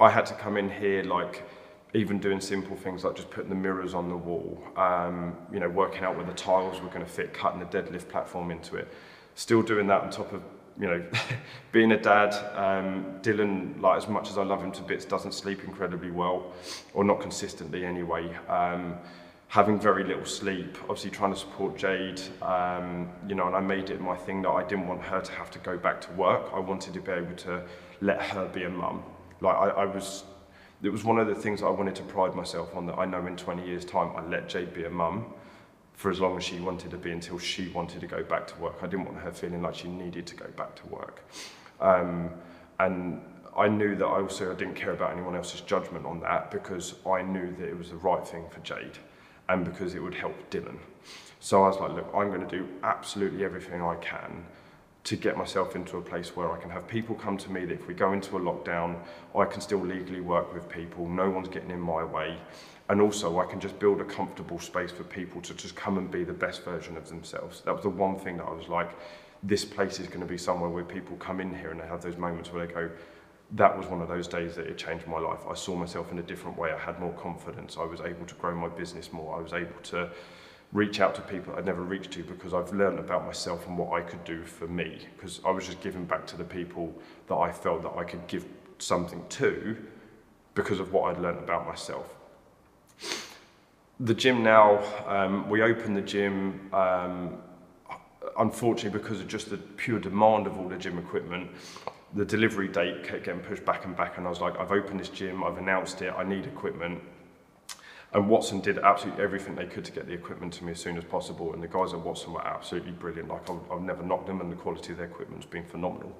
[0.00, 1.48] I had to come in here like
[1.94, 5.68] even doing simple things like just putting the mirrors on the wall, um, you know,
[5.68, 8.92] working out where the tiles were going to fit, cutting the deadlift platform into it
[9.38, 10.42] still doing that on top of
[10.80, 11.00] you know
[11.72, 15.32] being a dad um, Dylan like as much as I love him to bits doesn't
[15.32, 16.52] sleep incredibly well
[16.92, 18.34] or not consistently anyway.
[18.48, 18.96] Um,
[19.46, 23.90] having very little sleep obviously trying to support Jade um, you know and I made
[23.90, 26.50] it my thing that I didn't want her to have to go back to work.
[26.52, 27.62] I wanted to be able to
[28.00, 29.04] let her be a mum.
[29.40, 30.24] Like I, I was
[30.82, 33.24] it was one of the things I wanted to pride myself on that I know
[33.24, 35.32] in 20 years time I let Jade be a mum
[35.98, 38.56] for as long as she wanted to be until she wanted to go back to
[38.60, 38.76] work.
[38.80, 41.24] I didn't want her feeling like she needed to go back to work.
[41.80, 42.30] Um,
[42.78, 43.20] and
[43.56, 46.94] I knew that I also I didn't care about anyone else's judgment on that because
[47.04, 48.96] I knew that it was the right thing for Jade.
[49.48, 50.78] and because it would help Dylan.
[51.40, 54.44] So I was like, look, I'm going to do absolutely everything I can
[55.08, 57.72] to get myself into a place where I can have people come to me that
[57.72, 59.00] if we go into a lockdown,
[59.34, 62.36] I can still legally work with people, no one's getting in my way.
[62.90, 66.10] And also I can just build a comfortable space for people to just come and
[66.10, 67.62] be the best version of themselves.
[67.62, 68.90] That was the one thing that I was like,
[69.42, 72.02] this place is going to be somewhere where people come in here and they have
[72.02, 72.90] those moments where they go,
[73.52, 75.40] that was one of those days that it changed my life.
[75.48, 76.70] I saw myself in a different way.
[76.70, 77.78] I had more confidence.
[77.80, 79.38] I was able to grow my business more.
[79.38, 80.10] I was able to
[80.72, 83.92] reach out to people I'd never reached to because I've learned about myself and what
[83.92, 84.98] I could do for me.
[85.16, 86.94] Because I was just giving back to the people
[87.28, 88.44] that I felt that I could give
[88.78, 89.76] something to
[90.54, 92.14] because of what I'd learned about myself.
[94.00, 97.38] The gym now, um, we opened the gym, um,
[98.38, 101.50] unfortunately because of just the pure demand of all the gym equipment,
[102.14, 105.00] the delivery date kept getting pushed back and back and I was like, I've opened
[105.00, 107.02] this gym, I've announced it, I need equipment.
[108.14, 110.96] And Watson did absolutely everything they could to get the equipment to me as soon
[110.96, 111.52] as possible.
[111.52, 113.28] And the guys at Watson were absolutely brilliant.
[113.28, 116.16] Like I've, I've never knocked them and the quality of their equipment's been phenomenal.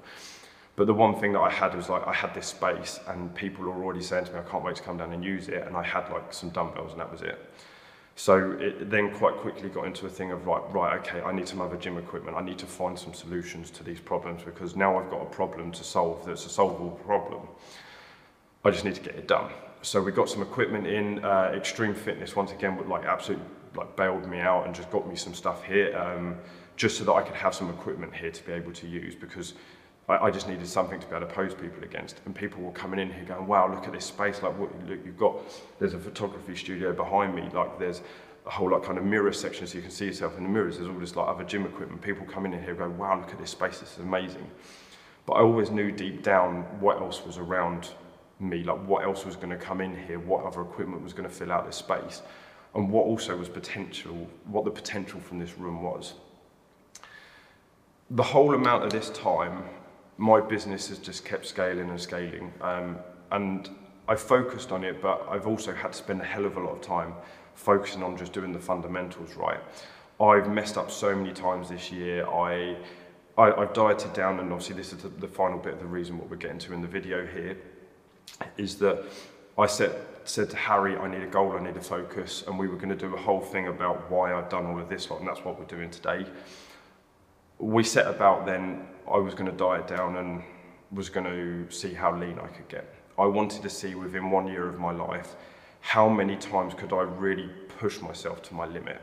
[0.76, 3.64] But the one thing that I had was like, I had this space and people
[3.64, 5.66] were already saying to me, I can't wait to come down and use it.
[5.66, 7.39] And I had like some dumbbells and that was it.
[8.14, 11.49] So it then quite quickly got into a thing of like, right, okay, I need
[11.49, 12.36] some other gym equipment.
[12.36, 15.72] I need to find some solutions to these problems because now I've got a problem
[15.72, 17.49] to solve that's a solvable problem.
[18.64, 19.51] I just need to get it done.
[19.83, 21.24] So we got some equipment in.
[21.24, 25.09] Uh, Extreme Fitness once again would like absolutely like bailed me out and just got
[25.09, 26.37] me some stuff here, um,
[26.76, 29.55] just so that I could have some equipment here to be able to use because
[30.09, 32.20] I, I just needed something to be able to pose people against.
[32.26, 34.43] And people were coming in here going, "Wow, look at this space!
[34.43, 35.37] Like, what, look, you've got
[35.79, 37.49] there's a photography studio behind me.
[37.53, 38.03] Like, there's
[38.47, 40.79] a whole like kind of mirror section so you can see yourself in the mirrors.
[40.79, 42.03] There's all this like other gym equipment.
[42.03, 43.79] People coming in here go, "Wow, look at this space!
[43.79, 44.51] This is amazing."
[45.24, 47.91] But I always knew deep down what else was around
[48.41, 51.28] me, like what else was going to come in here, what other equipment was going
[51.28, 52.22] to fill out this space,
[52.74, 56.14] and what also was potential, what the potential from this room was.
[58.11, 59.64] The whole amount of this time,
[60.16, 62.99] my business has just kept scaling and scaling, um,
[63.32, 63.68] and
[64.07, 66.76] I focused on it, but I've also had to spend a hell of a lot
[66.76, 67.14] of time
[67.55, 69.61] focusing on just doing the fundamentals right.
[70.20, 72.26] I've messed up so many times this year.
[72.26, 72.76] I,
[73.36, 76.18] I I've dieted down, and obviously this is the, the final bit of the reason
[76.18, 77.57] what we're getting to in the video here
[78.57, 79.05] is that
[79.57, 82.68] I said, said to Harry, I need a goal, I need a focus, and we
[82.68, 85.26] were going to do a whole thing about why I've done all of this and
[85.26, 86.26] that's what we're doing today.
[87.59, 90.43] We set about then, I was going to diet down and
[90.93, 92.95] was going to see how lean I could get.
[93.18, 95.35] I wanted to see within one year of my life,
[95.81, 97.49] how many times could I really
[97.79, 99.01] push myself to my limit.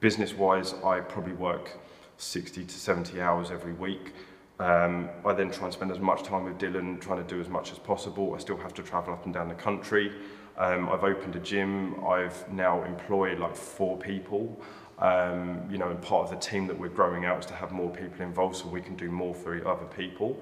[0.00, 1.70] Business-wise, I probably work
[2.18, 4.12] 60 to 70 hours every week.
[4.58, 7.48] Um, I then try and spend as much time with Dylan, trying to do as
[7.48, 8.34] much as possible.
[8.34, 10.12] I still have to travel up and down the country.
[10.56, 12.02] Um, I've opened a gym.
[12.06, 14.58] I've now employed like four people.
[14.98, 17.70] Um, you know, and part of the team that we're growing out is to have
[17.70, 20.40] more people involved so we can do more for other people.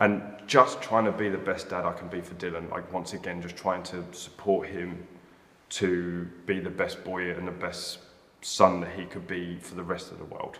[0.00, 2.70] And just trying to be the best dad I can be for Dylan.
[2.70, 5.06] Like once again, just trying to support him
[5.70, 8.00] to be the best boy and the best
[8.42, 10.58] son that he could be for the rest of the world.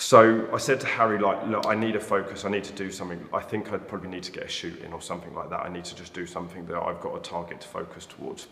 [0.00, 2.46] So I said to Harry, like, look, I need a focus.
[2.46, 3.22] I need to do something.
[3.34, 5.60] I think I'd probably need to get a shoot in or something like that.
[5.60, 8.48] I need to just do something that I've got a target to focus towards.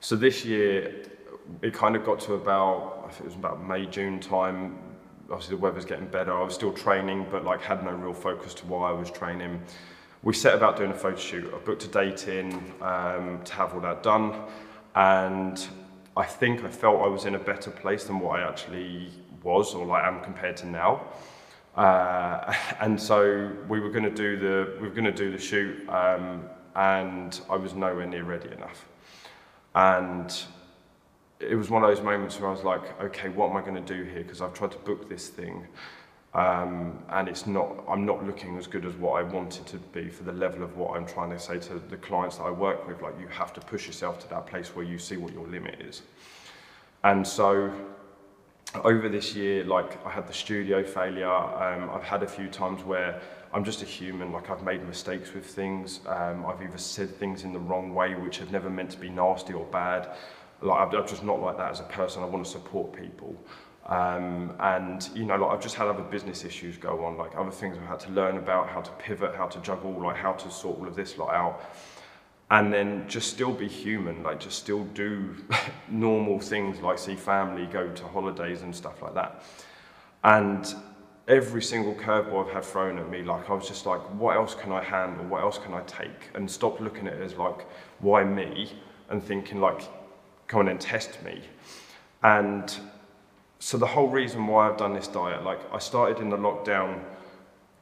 [0.00, 1.06] So this year,
[1.62, 4.78] it kind of got to about, I think it was about May, June time.
[5.30, 6.34] Obviously the weather's getting better.
[6.34, 9.62] I was still training, but like had no real focus to why I was training.
[10.22, 11.54] We set about doing a photo shoot.
[11.54, 12.52] I booked a date in
[12.82, 14.34] um, to have all that done.
[14.94, 15.66] And
[16.18, 19.10] I think I felt I was in a better place than what I actually
[19.42, 21.02] was or like I am compared to now.
[21.76, 25.38] Uh, and so we were going to do the we were going to do the
[25.38, 28.86] shoot, um, and I was nowhere near ready enough.
[29.74, 30.32] And
[31.40, 33.82] it was one of those moments where I was like, okay, what am I going
[33.82, 34.22] to do here?
[34.22, 35.66] Because I've tried to book this thing,
[36.34, 37.84] um, and it's not.
[37.88, 40.76] I'm not looking as good as what I wanted to be for the level of
[40.76, 43.02] what I'm trying to say to the clients that I work with.
[43.02, 45.80] Like, you have to push yourself to that place where you see what your limit
[45.80, 46.02] is.
[47.04, 47.72] And so
[48.84, 51.28] over this year, like I had the studio failure.
[51.28, 53.20] Um, I've had a few times where
[53.52, 54.32] I'm just a human.
[54.32, 56.00] Like I've made mistakes with things.
[56.06, 59.10] Um, I've either said things in the wrong way, which have never meant to be
[59.10, 60.08] nasty or bad.
[60.62, 62.22] Like I'm just not like that as a person.
[62.22, 63.36] I want to support people.
[63.86, 67.50] Um, and you know, like I've just had other business issues go on, like other
[67.50, 70.50] things I've had to learn about, how to pivot, how to juggle, like how to
[70.50, 71.60] sort all of this lot out
[72.52, 75.34] and then just still be human, like just still do
[75.88, 79.42] normal things like see family, go to holidays and stuff like that.
[80.22, 80.74] And
[81.28, 84.54] every single curveball I've had thrown at me, like I was just like, what else
[84.54, 85.24] can I handle?
[85.24, 86.28] What else can I take?
[86.34, 87.66] And stop looking at it as like,
[88.00, 88.74] why me?
[89.08, 89.88] And thinking like,
[90.46, 91.40] come on and test me.
[92.22, 92.70] And
[93.60, 97.02] so the whole reason why I've done this diet, like I started in the lockdown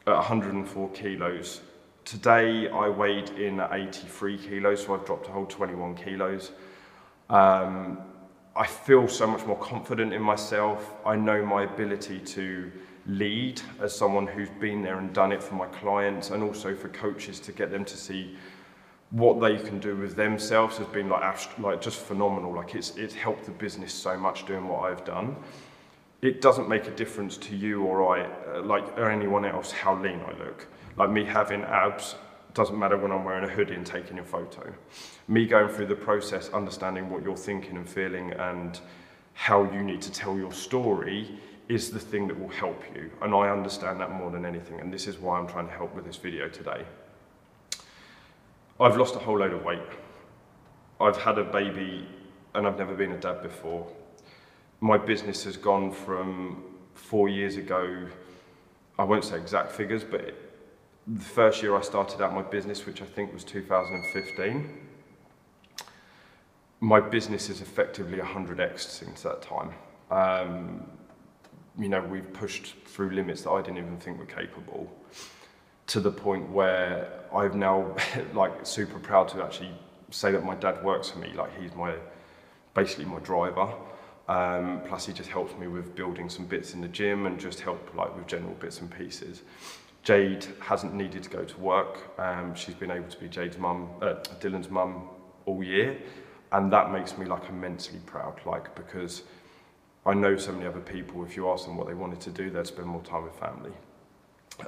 [0.06, 1.60] at 104 kilos.
[2.04, 6.52] Today I weighed in at 83 kilos, so I've dropped a whole 21 kilos.
[7.28, 7.98] Um,
[8.56, 10.94] I feel so much more confident in myself.
[11.06, 12.70] I know my ability to
[13.06, 16.88] lead as someone who's been there and done it for my clients and also for
[16.88, 18.36] coaches to get them to see
[19.10, 23.14] what they can do with themselves has been like like just phenomenal like it's it's
[23.14, 25.34] helped the business so much doing what I've done
[26.22, 30.00] it doesn't make a difference to you or I uh, like or anyone else how
[30.00, 32.16] lean I look like me having abs
[32.54, 34.74] doesn't matter when I'm wearing a hoodie and taking a photo
[35.30, 38.80] me going through the process understanding what you're thinking and feeling and
[39.32, 41.38] how you need to tell your story
[41.68, 43.08] is the thing that will help you.
[43.22, 44.80] And I understand that more than anything.
[44.80, 46.84] And this is why I'm trying to help with this video today.
[48.80, 49.78] I've lost a whole load of weight.
[51.00, 52.08] I've had a baby
[52.54, 53.86] and I've never been a dad before.
[54.80, 56.64] My business has gone from
[56.94, 58.08] four years ago,
[58.98, 60.34] I won't say exact figures, but
[61.06, 64.78] the first year I started out my business, which I think was 2015,
[66.80, 69.72] my business is effectively 100x since that time.
[70.10, 70.86] Um,
[71.78, 74.90] you know, we've pushed through limits that I didn't even think were capable
[75.88, 77.96] to the point where I've now
[78.34, 79.72] like super proud to actually
[80.10, 81.32] say that my dad works for me.
[81.34, 81.94] Like he's my,
[82.74, 83.72] basically my driver.
[84.28, 87.60] Um, plus he just helps me with building some bits in the gym and just
[87.60, 89.42] help like with general bits and pieces.
[90.02, 92.18] Jade hasn't needed to go to work.
[92.18, 95.08] Um, she's been able to be Jade's mum, uh, Dylan's mum
[95.46, 95.98] all year.
[96.52, 99.22] And that makes me like immensely proud, like because
[100.04, 102.50] I know so many other people, if you ask them what they wanted to do,
[102.50, 103.72] they'd spend more time with family.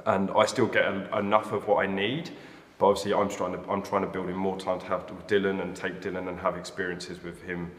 [0.05, 2.31] And I still get enough of what I need,
[2.77, 5.27] but obviously I'm trying to, I'm trying to build in more time to have with
[5.27, 7.71] Dylan and take Dylan and have experiences with him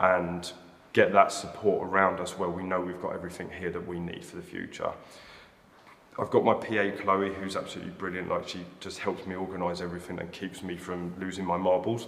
[0.00, 0.50] and
[0.92, 4.24] get that support around us where we know we've got everything here that we need
[4.24, 4.92] for the future.
[6.18, 8.28] I've got my PA Chloe, who's absolutely brilliant.
[8.28, 12.06] Like she just helps me organise everything and keeps me from losing my marbles.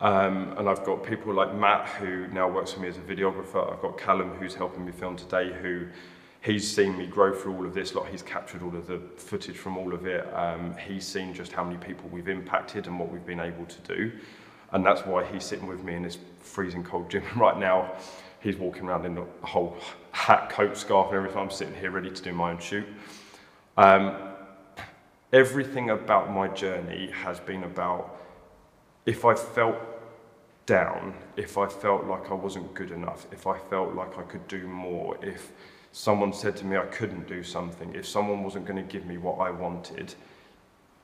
[0.00, 3.70] Um, and I've got people like Matt, who now works for me as a videographer.
[3.72, 5.86] I've got Callum, who's helping me film today, who
[6.40, 7.94] he's seen me grow through all of this.
[7.94, 10.26] Like he's captured all of the footage from all of it.
[10.34, 13.80] Um, he's seen just how many people we've impacted and what we've been able to
[13.82, 14.12] do.
[14.72, 17.92] And that's why he's sitting with me in this freezing cold gym right now.
[18.44, 19.74] He's walking around in a whole
[20.12, 21.38] hat, coat, scarf and everything.
[21.38, 22.86] I'm sitting here ready to do my own shoot.
[23.78, 24.16] Um,
[25.32, 28.20] everything about my journey has been about
[29.06, 29.78] if I felt
[30.66, 34.46] down, if I felt like I wasn't good enough, if I felt like I could
[34.46, 35.50] do more, if
[35.92, 39.16] someone said to me I couldn't do something, if someone wasn't going to give me
[39.16, 40.14] what I wanted,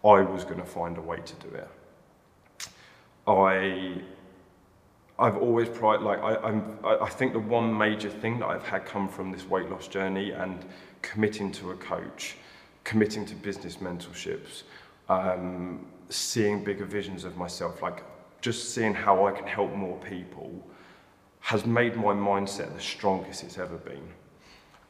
[0.04, 1.68] I was going to find a way to do it.
[3.26, 4.02] I,
[5.20, 8.86] I've always pride like I, I'm, I think the one major thing that I've had
[8.86, 10.64] come from this weight loss journey and
[11.02, 12.36] committing to a coach,
[12.84, 14.62] committing to business mentorships,
[15.10, 18.02] um, seeing bigger visions of myself, like
[18.40, 20.66] just seeing how I can help more people,
[21.40, 24.08] has made my mindset the strongest it's ever been.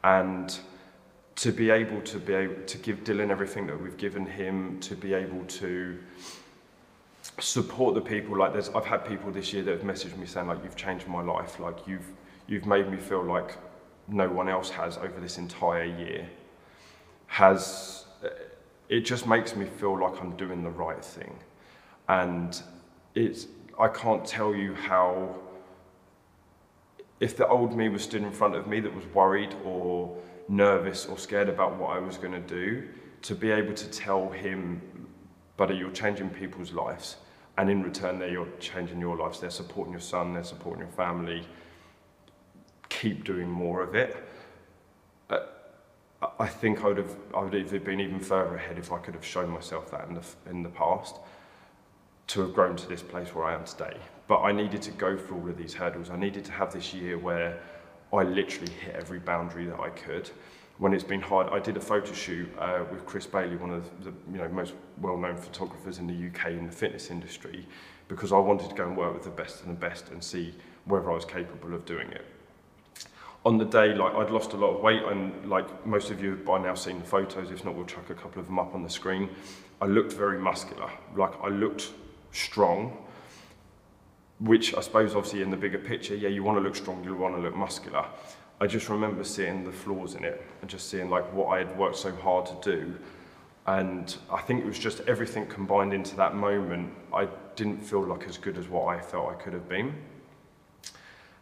[0.04, 0.56] And
[1.36, 4.94] to be able to be able to give Dylan everything that we've given him, to
[4.94, 5.98] be able to
[7.38, 10.46] support the people like there's I've had people this year that have messaged me saying
[10.46, 12.10] like you've changed my life, like you've
[12.46, 13.56] you've made me feel like
[14.08, 16.28] no one else has over this entire year.
[17.26, 18.28] Has eh,
[18.90, 21.38] it just makes me feel like I'm doing the right thing.
[22.08, 22.60] And
[23.14, 23.46] it's,
[23.78, 25.36] I can't tell you how,
[27.20, 30.16] if the old me was stood in front of me that was worried or
[30.48, 32.88] nervous or scared about what I was going to do,
[33.22, 34.82] to be able to tell him,
[35.60, 37.16] buddy, you're changing people's lives.
[37.58, 39.40] And in return, there you're changing your lives.
[39.40, 41.46] They're supporting your son, they're supporting your family.
[42.88, 44.26] Keep doing more of it.
[45.28, 45.40] Uh,
[46.38, 49.12] I think I would have, I would have been even further ahead if I could
[49.12, 51.16] have shown myself that in the, in the past
[52.28, 53.98] to have grown to this place where I am today.
[54.28, 56.08] But I needed to go through all of these hurdles.
[56.08, 57.60] I needed to have this year where
[58.14, 60.30] I literally hit every boundary that I could.
[60.80, 63.84] When it's been hard, I did a photo shoot uh, with Chris Bailey, one of
[64.02, 67.66] the you know, most well-known photographers in the UK in the fitness industry,
[68.08, 70.54] because I wanted to go and work with the best and the best and see
[70.86, 72.24] whether I was capable of doing it
[73.44, 76.30] on the day, like I'd lost a lot of weight, and like most of you
[76.30, 77.50] have by now seen the photos.
[77.50, 79.30] If not, we'll chuck a couple of them up on the screen.
[79.80, 81.90] I looked very muscular, like I looked
[82.32, 82.98] strong,
[84.40, 87.14] which I suppose obviously in the bigger picture, yeah, you want to look strong, you
[87.14, 88.04] want to look muscular.
[88.60, 91.78] I just remember seeing the flaws in it and just seeing like what I had
[91.78, 92.94] worked so hard to do.
[93.66, 96.92] And I think it was just everything combined into that moment.
[97.12, 99.94] I didn't feel like as good as what I felt I could have been.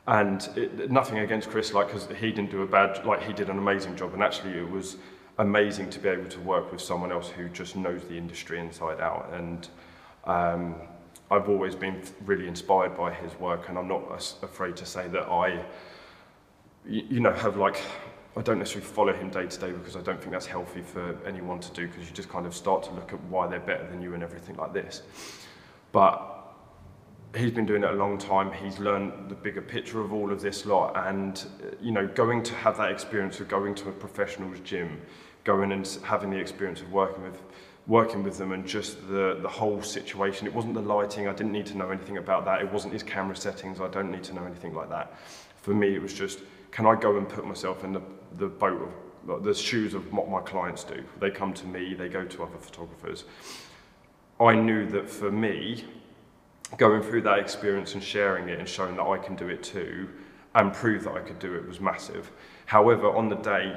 [0.07, 3.51] And it, nothing against Chris, like, because he didn't do a bad, like, he did
[3.51, 4.15] an amazing job.
[4.15, 4.97] And actually, it was
[5.39, 9.01] amazing to be able to work with someone else who just knows the industry inside
[9.01, 9.31] out.
[9.33, 9.69] And
[10.25, 10.77] um,
[11.31, 15.25] I've always been really inspired by his work, and I'm not afraid to say that
[15.29, 15.65] I,
[16.89, 17.81] you know, have like,
[18.37, 21.17] I don't necessarily follow him day to day because I don't think that's healthy for
[21.27, 23.87] anyone to do because you just kind of start to look at why they're better
[23.89, 25.03] than you and everything like this.
[25.93, 26.35] But
[27.37, 28.53] he's been doing it a long time.
[28.53, 32.43] He's learned the bigger picture of all of this lot, and uh, you know, going
[32.45, 35.01] to have that experience of going to a professional's gym,
[35.45, 37.43] going and having the experience of working with
[37.89, 40.47] working with them and just the, the whole situation.
[40.47, 42.61] It wasn't the lighting, I didn't need to know anything about that.
[42.61, 45.19] It wasn't his camera settings, I don't need to know anything like that.
[45.63, 48.03] For me, it was just, can I go and put myself in the,
[48.37, 48.83] the boat
[49.27, 51.05] of, the shoes of what my clients do?
[51.21, 53.25] They come to me, they go to other photographers.
[54.41, 55.85] I knew that for me,
[56.77, 60.09] going through that experience and sharing it and showing that I can do it too,
[60.55, 62.31] and prove that I could do it was massive.
[62.67, 63.77] However, on the day,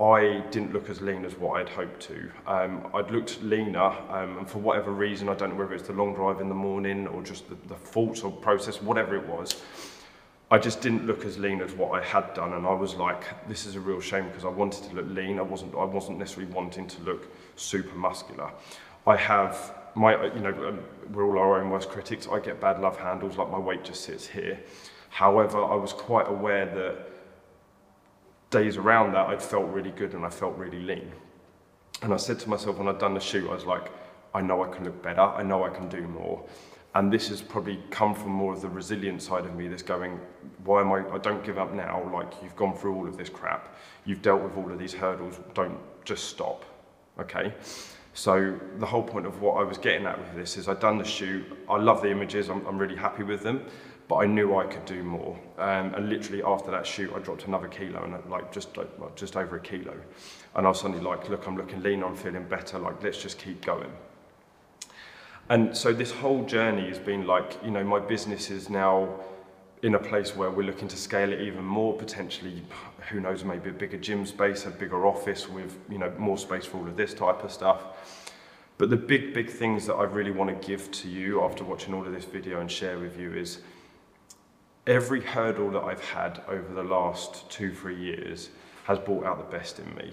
[0.00, 2.30] I didn't look as lean as what I'd hoped to.
[2.46, 5.92] Um, I'd looked leaner, um, and for whatever reason, I don't know whether it's the
[5.92, 9.62] long drive in the morning or just the, the faults or process, whatever it was,
[10.52, 13.24] I just didn't look as lean as what I had done, and I was like,
[13.48, 15.38] this is a real shame because I wanted to look lean.
[15.38, 18.50] I wasn't, I wasn't necessarily wanting to look super muscular.
[19.06, 20.80] I have my, you know, um,
[21.12, 22.26] we're all our own worst critics.
[22.30, 24.58] I get bad love handles, like my weight just sits here.
[25.08, 27.10] However, I was quite aware that
[28.50, 31.12] days around that, I'd felt really good and I felt really lean.
[32.02, 33.90] And I said to myself when I'd done the shoot, I was like,
[34.34, 36.44] I know I can look better, I know I can do more.
[36.94, 40.18] And this has probably come from more of the resilient side of me that's going,
[40.64, 43.28] why am I, I don't give up now, like you've gone through all of this
[43.28, 46.64] crap, you've dealt with all of these hurdles, don't just stop,
[47.18, 47.54] okay?
[48.12, 50.98] So the whole point of what I was getting at with this is I'd done
[50.98, 53.64] the shoot, I love the images, I'm, I'm really happy with them,
[54.08, 55.38] but I knew I could do more.
[55.58, 59.36] Um, and literally after that shoot, I dropped another kilo and like just like, just
[59.36, 59.94] over a kilo.
[60.56, 62.80] And I was suddenly like, look, I'm looking lean, I'm feeling better.
[62.80, 63.92] Like, let's just keep going.
[65.50, 69.08] And so this whole journey has been like, you know, my business is now
[69.82, 72.62] in a place where we're looking to scale it even more, potentially,
[73.08, 76.64] who knows, maybe a bigger gym space, a bigger office with, you know, more space
[76.64, 77.82] for all of this type of stuff.
[78.78, 81.94] But the big, big things that I really want to give to you after watching
[81.94, 83.58] all of this video and share with you is
[84.86, 88.50] every hurdle that I've had over the last two, three years
[88.84, 90.12] has brought out the best in me.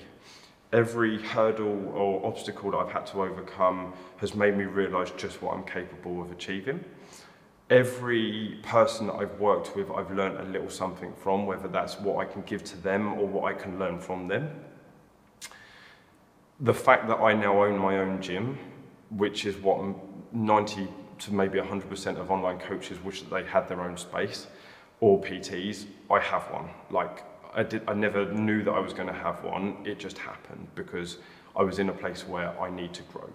[0.73, 5.55] Every hurdle or obstacle that I've had to overcome has made me realize just what
[5.55, 6.83] I'm capable of achieving.
[7.69, 12.17] Every person that I've worked with, I've learned a little something from, whether that's what
[12.17, 14.49] I can give to them or what I can learn from them.
[16.59, 18.57] The fact that I now own my own gym,
[19.09, 19.79] which is what
[20.33, 20.87] 90
[21.19, 24.47] to maybe 100% of online coaches wish that they had their own space
[24.99, 26.69] or PTs, I have one.
[26.89, 27.23] Like
[27.53, 29.77] I did, I never knew that I was going to have one.
[29.85, 31.17] It just happened because
[31.55, 33.29] I was in a place where I need to grow.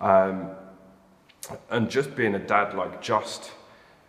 [0.00, 0.50] Um,
[1.70, 3.52] and just being a dad, like just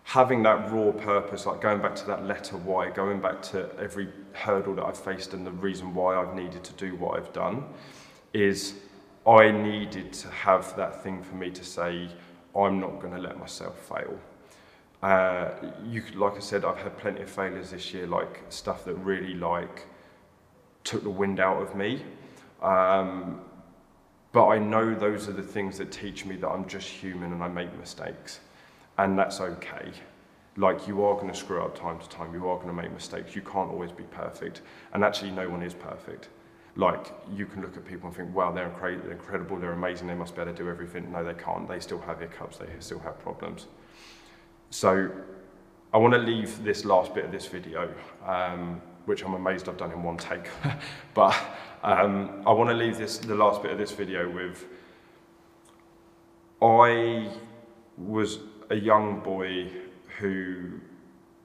[0.04, 4.08] having that raw purpose, like going back to that letter Y, going back to every
[4.32, 7.64] hurdle that I've faced and the reason why I've needed to do what I've done,
[8.32, 8.74] is
[9.26, 12.08] I needed to have that thing for me to say,
[12.54, 14.18] I'm not going to let myself fail.
[15.04, 15.50] Uh,
[15.86, 19.34] you like I said, I've had plenty of failures this year, like stuff that really
[19.34, 19.86] like
[20.82, 22.02] took the wind out of me.
[22.62, 23.42] Um,
[24.32, 27.42] but I know those are the things that teach me that I'm just human and
[27.42, 28.40] I make mistakes,
[28.96, 29.90] and that's okay.
[30.56, 32.32] Like you are going to screw up time to time.
[32.32, 33.36] You are going to make mistakes.
[33.36, 34.62] You can't always be perfect,
[34.94, 36.30] and actually, no one is perfect.
[36.76, 39.58] Like you can look at people and think, "Wow, they're, incre- they're incredible.
[39.58, 40.06] They're amazing.
[40.06, 41.68] They must be able to do everything." No, they can't.
[41.68, 42.56] They still have hiccups.
[42.56, 43.66] They still have problems.
[44.74, 45.08] So
[45.92, 47.94] I want to leave this last bit of this video,
[48.26, 50.48] um, which I'm amazed I've done in one take,
[51.14, 51.32] but
[51.84, 54.66] um, I want to leave this the last bit of this video with
[56.60, 57.30] I
[57.96, 59.70] was a young boy
[60.18, 60.80] who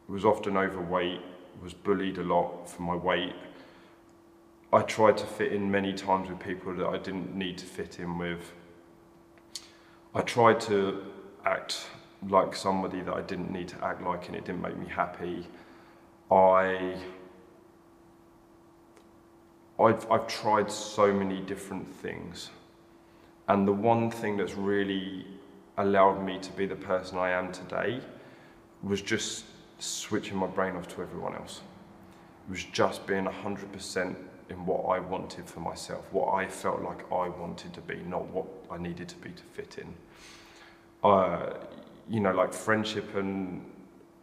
[0.08, 1.22] was often overweight,
[1.62, 3.36] was bullied a lot for my weight.
[4.74, 8.00] I tried to fit in many times with people that I didn't need to fit
[8.00, 8.54] in with.
[10.16, 11.04] I tried to
[11.46, 11.86] act
[12.28, 15.48] like somebody that I didn't need to act like and it didn't make me happy.
[16.32, 16.96] I
[19.80, 22.50] I've, I've tried so many different things.
[23.48, 25.26] And the one thing that's really
[25.78, 28.02] allowed me to be the person I am today
[28.84, 29.46] was just
[29.80, 31.62] switching my brain off to everyone else.
[32.48, 34.16] It was just being 100%
[34.50, 38.28] in what I wanted for myself, what I felt like I wanted to be, not
[38.30, 39.94] what I needed to be to fit in.
[41.04, 41.54] Uh,
[42.10, 43.64] you know, like friendship and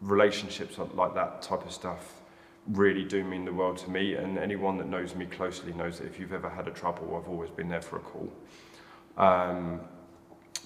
[0.00, 2.20] relationships like that type of stuff
[2.68, 4.14] really do mean the world to me.
[4.14, 7.28] And anyone that knows me closely knows that if you've ever had a trouble, I've
[7.28, 8.32] always been there for a call.
[9.16, 9.80] Um,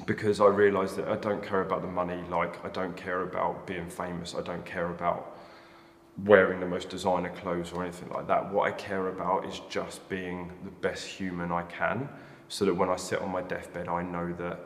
[0.06, 3.66] because I realise that I don't care about the money, like I don't care about
[3.66, 5.36] being famous, I don't care about
[6.24, 8.50] wearing the most designer clothes or anything like that.
[8.50, 12.08] What I care about is just being the best human I can
[12.48, 14.58] so that when I sit on my deathbed, I know that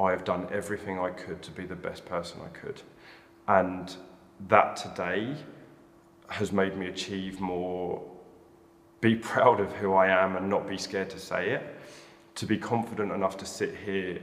[0.00, 2.80] I have done everything I could to be the best person I could.
[3.46, 3.94] And
[4.48, 5.36] that today
[6.28, 8.02] has made me achieve more,
[9.00, 11.76] be proud of who I am and not be scared to say it,
[12.36, 14.20] to be confident enough to sit here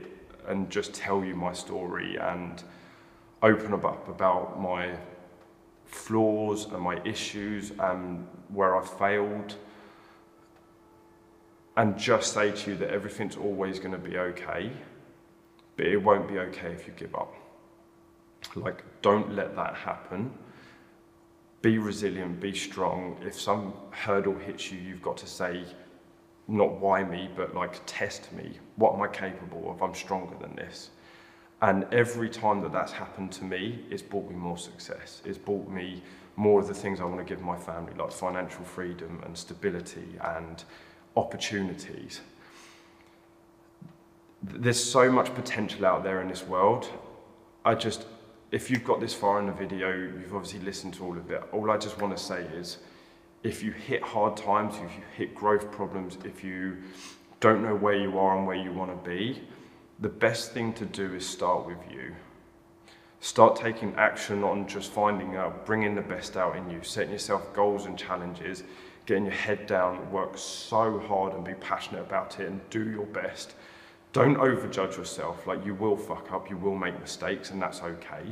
[0.48, 2.64] and just tell you my story and
[3.42, 4.96] open up about my
[5.84, 9.54] flaws and my issues and where I failed
[11.76, 14.72] and just say to you that everything's always going to be okay,
[15.78, 17.34] but it won't be okay if you give up.
[18.56, 20.30] Like, don't let that happen.
[21.62, 23.16] Be resilient, be strong.
[23.24, 25.64] If some hurdle hits you, you've got to say,
[26.48, 28.58] not why me, but like test me.
[28.74, 29.80] What am I capable of?
[29.80, 30.90] I'm stronger than this.
[31.62, 35.22] And every time that that's happened to me, it's brought me more success.
[35.24, 36.02] It's brought me
[36.34, 40.18] more of the things I want to give my family, like financial freedom and stability
[40.36, 40.64] and
[41.16, 42.20] opportunities.
[44.42, 46.88] There's so much potential out there in this world.
[47.64, 48.06] I just,
[48.52, 51.42] if you've got this far in the video, you've obviously listened to all of it.
[51.52, 52.78] All I just want to say is,
[53.42, 56.76] if you hit hard times, if you hit growth problems, if you
[57.40, 59.42] don't know where you are and where you want to be,
[60.00, 62.14] the best thing to do is start with you.
[63.20, 67.52] Start taking action on just finding out, bringing the best out in you, setting yourself
[67.52, 68.62] goals and challenges,
[69.06, 73.06] getting your head down, work so hard and be passionate about it and do your
[73.06, 73.54] best.
[74.12, 75.46] Don't overjudge yourself.
[75.46, 78.24] Like you will fuck up, you will make mistakes, and that's okay.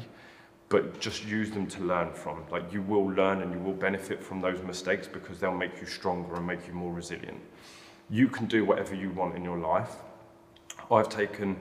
[0.68, 2.43] But just use them to learn from.
[2.51, 5.87] Like you will learn and you will benefit from those mistakes because they'll make you
[5.87, 7.41] stronger and make you more resilient.
[8.11, 9.97] You can do whatever you want in your life
[10.91, 11.57] I've taken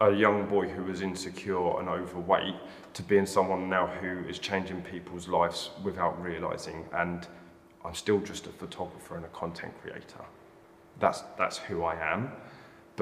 [0.00, 2.54] a young boy who was insecure and overweight
[2.94, 7.26] to being someone now who is changing people's lives without realizing and
[7.84, 10.24] I'm still just a photographer and a content creator.
[10.98, 12.32] That's, that's who I am,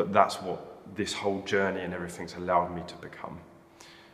[0.00, 3.38] but that's what this whole journey and everything's allowed me to become.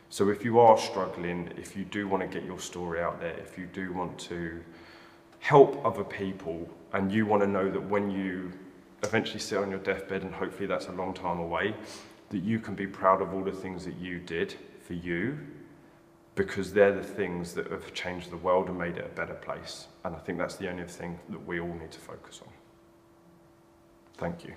[0.09, 3.37] So if you are struggling, if you do want to get your story out there,
[3.37, 4.61] if you do want to
[5.39, 8.51] help other people and you want to know that when you
[9.03, 11.73] eventually sit on your deathbed, and hopefully that's a long time away,
[12.31, 15.39] that you can be proud of all the things that you did for you,
[16.35, 19.87] because they're the things that have changed the world and made it a better place.
[20.03, 22.51] And I think that's the only thing that we all need to focus on.
[24.17, 24.53] Thank you.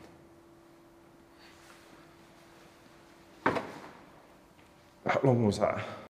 [5.07, 5.82] How long was that?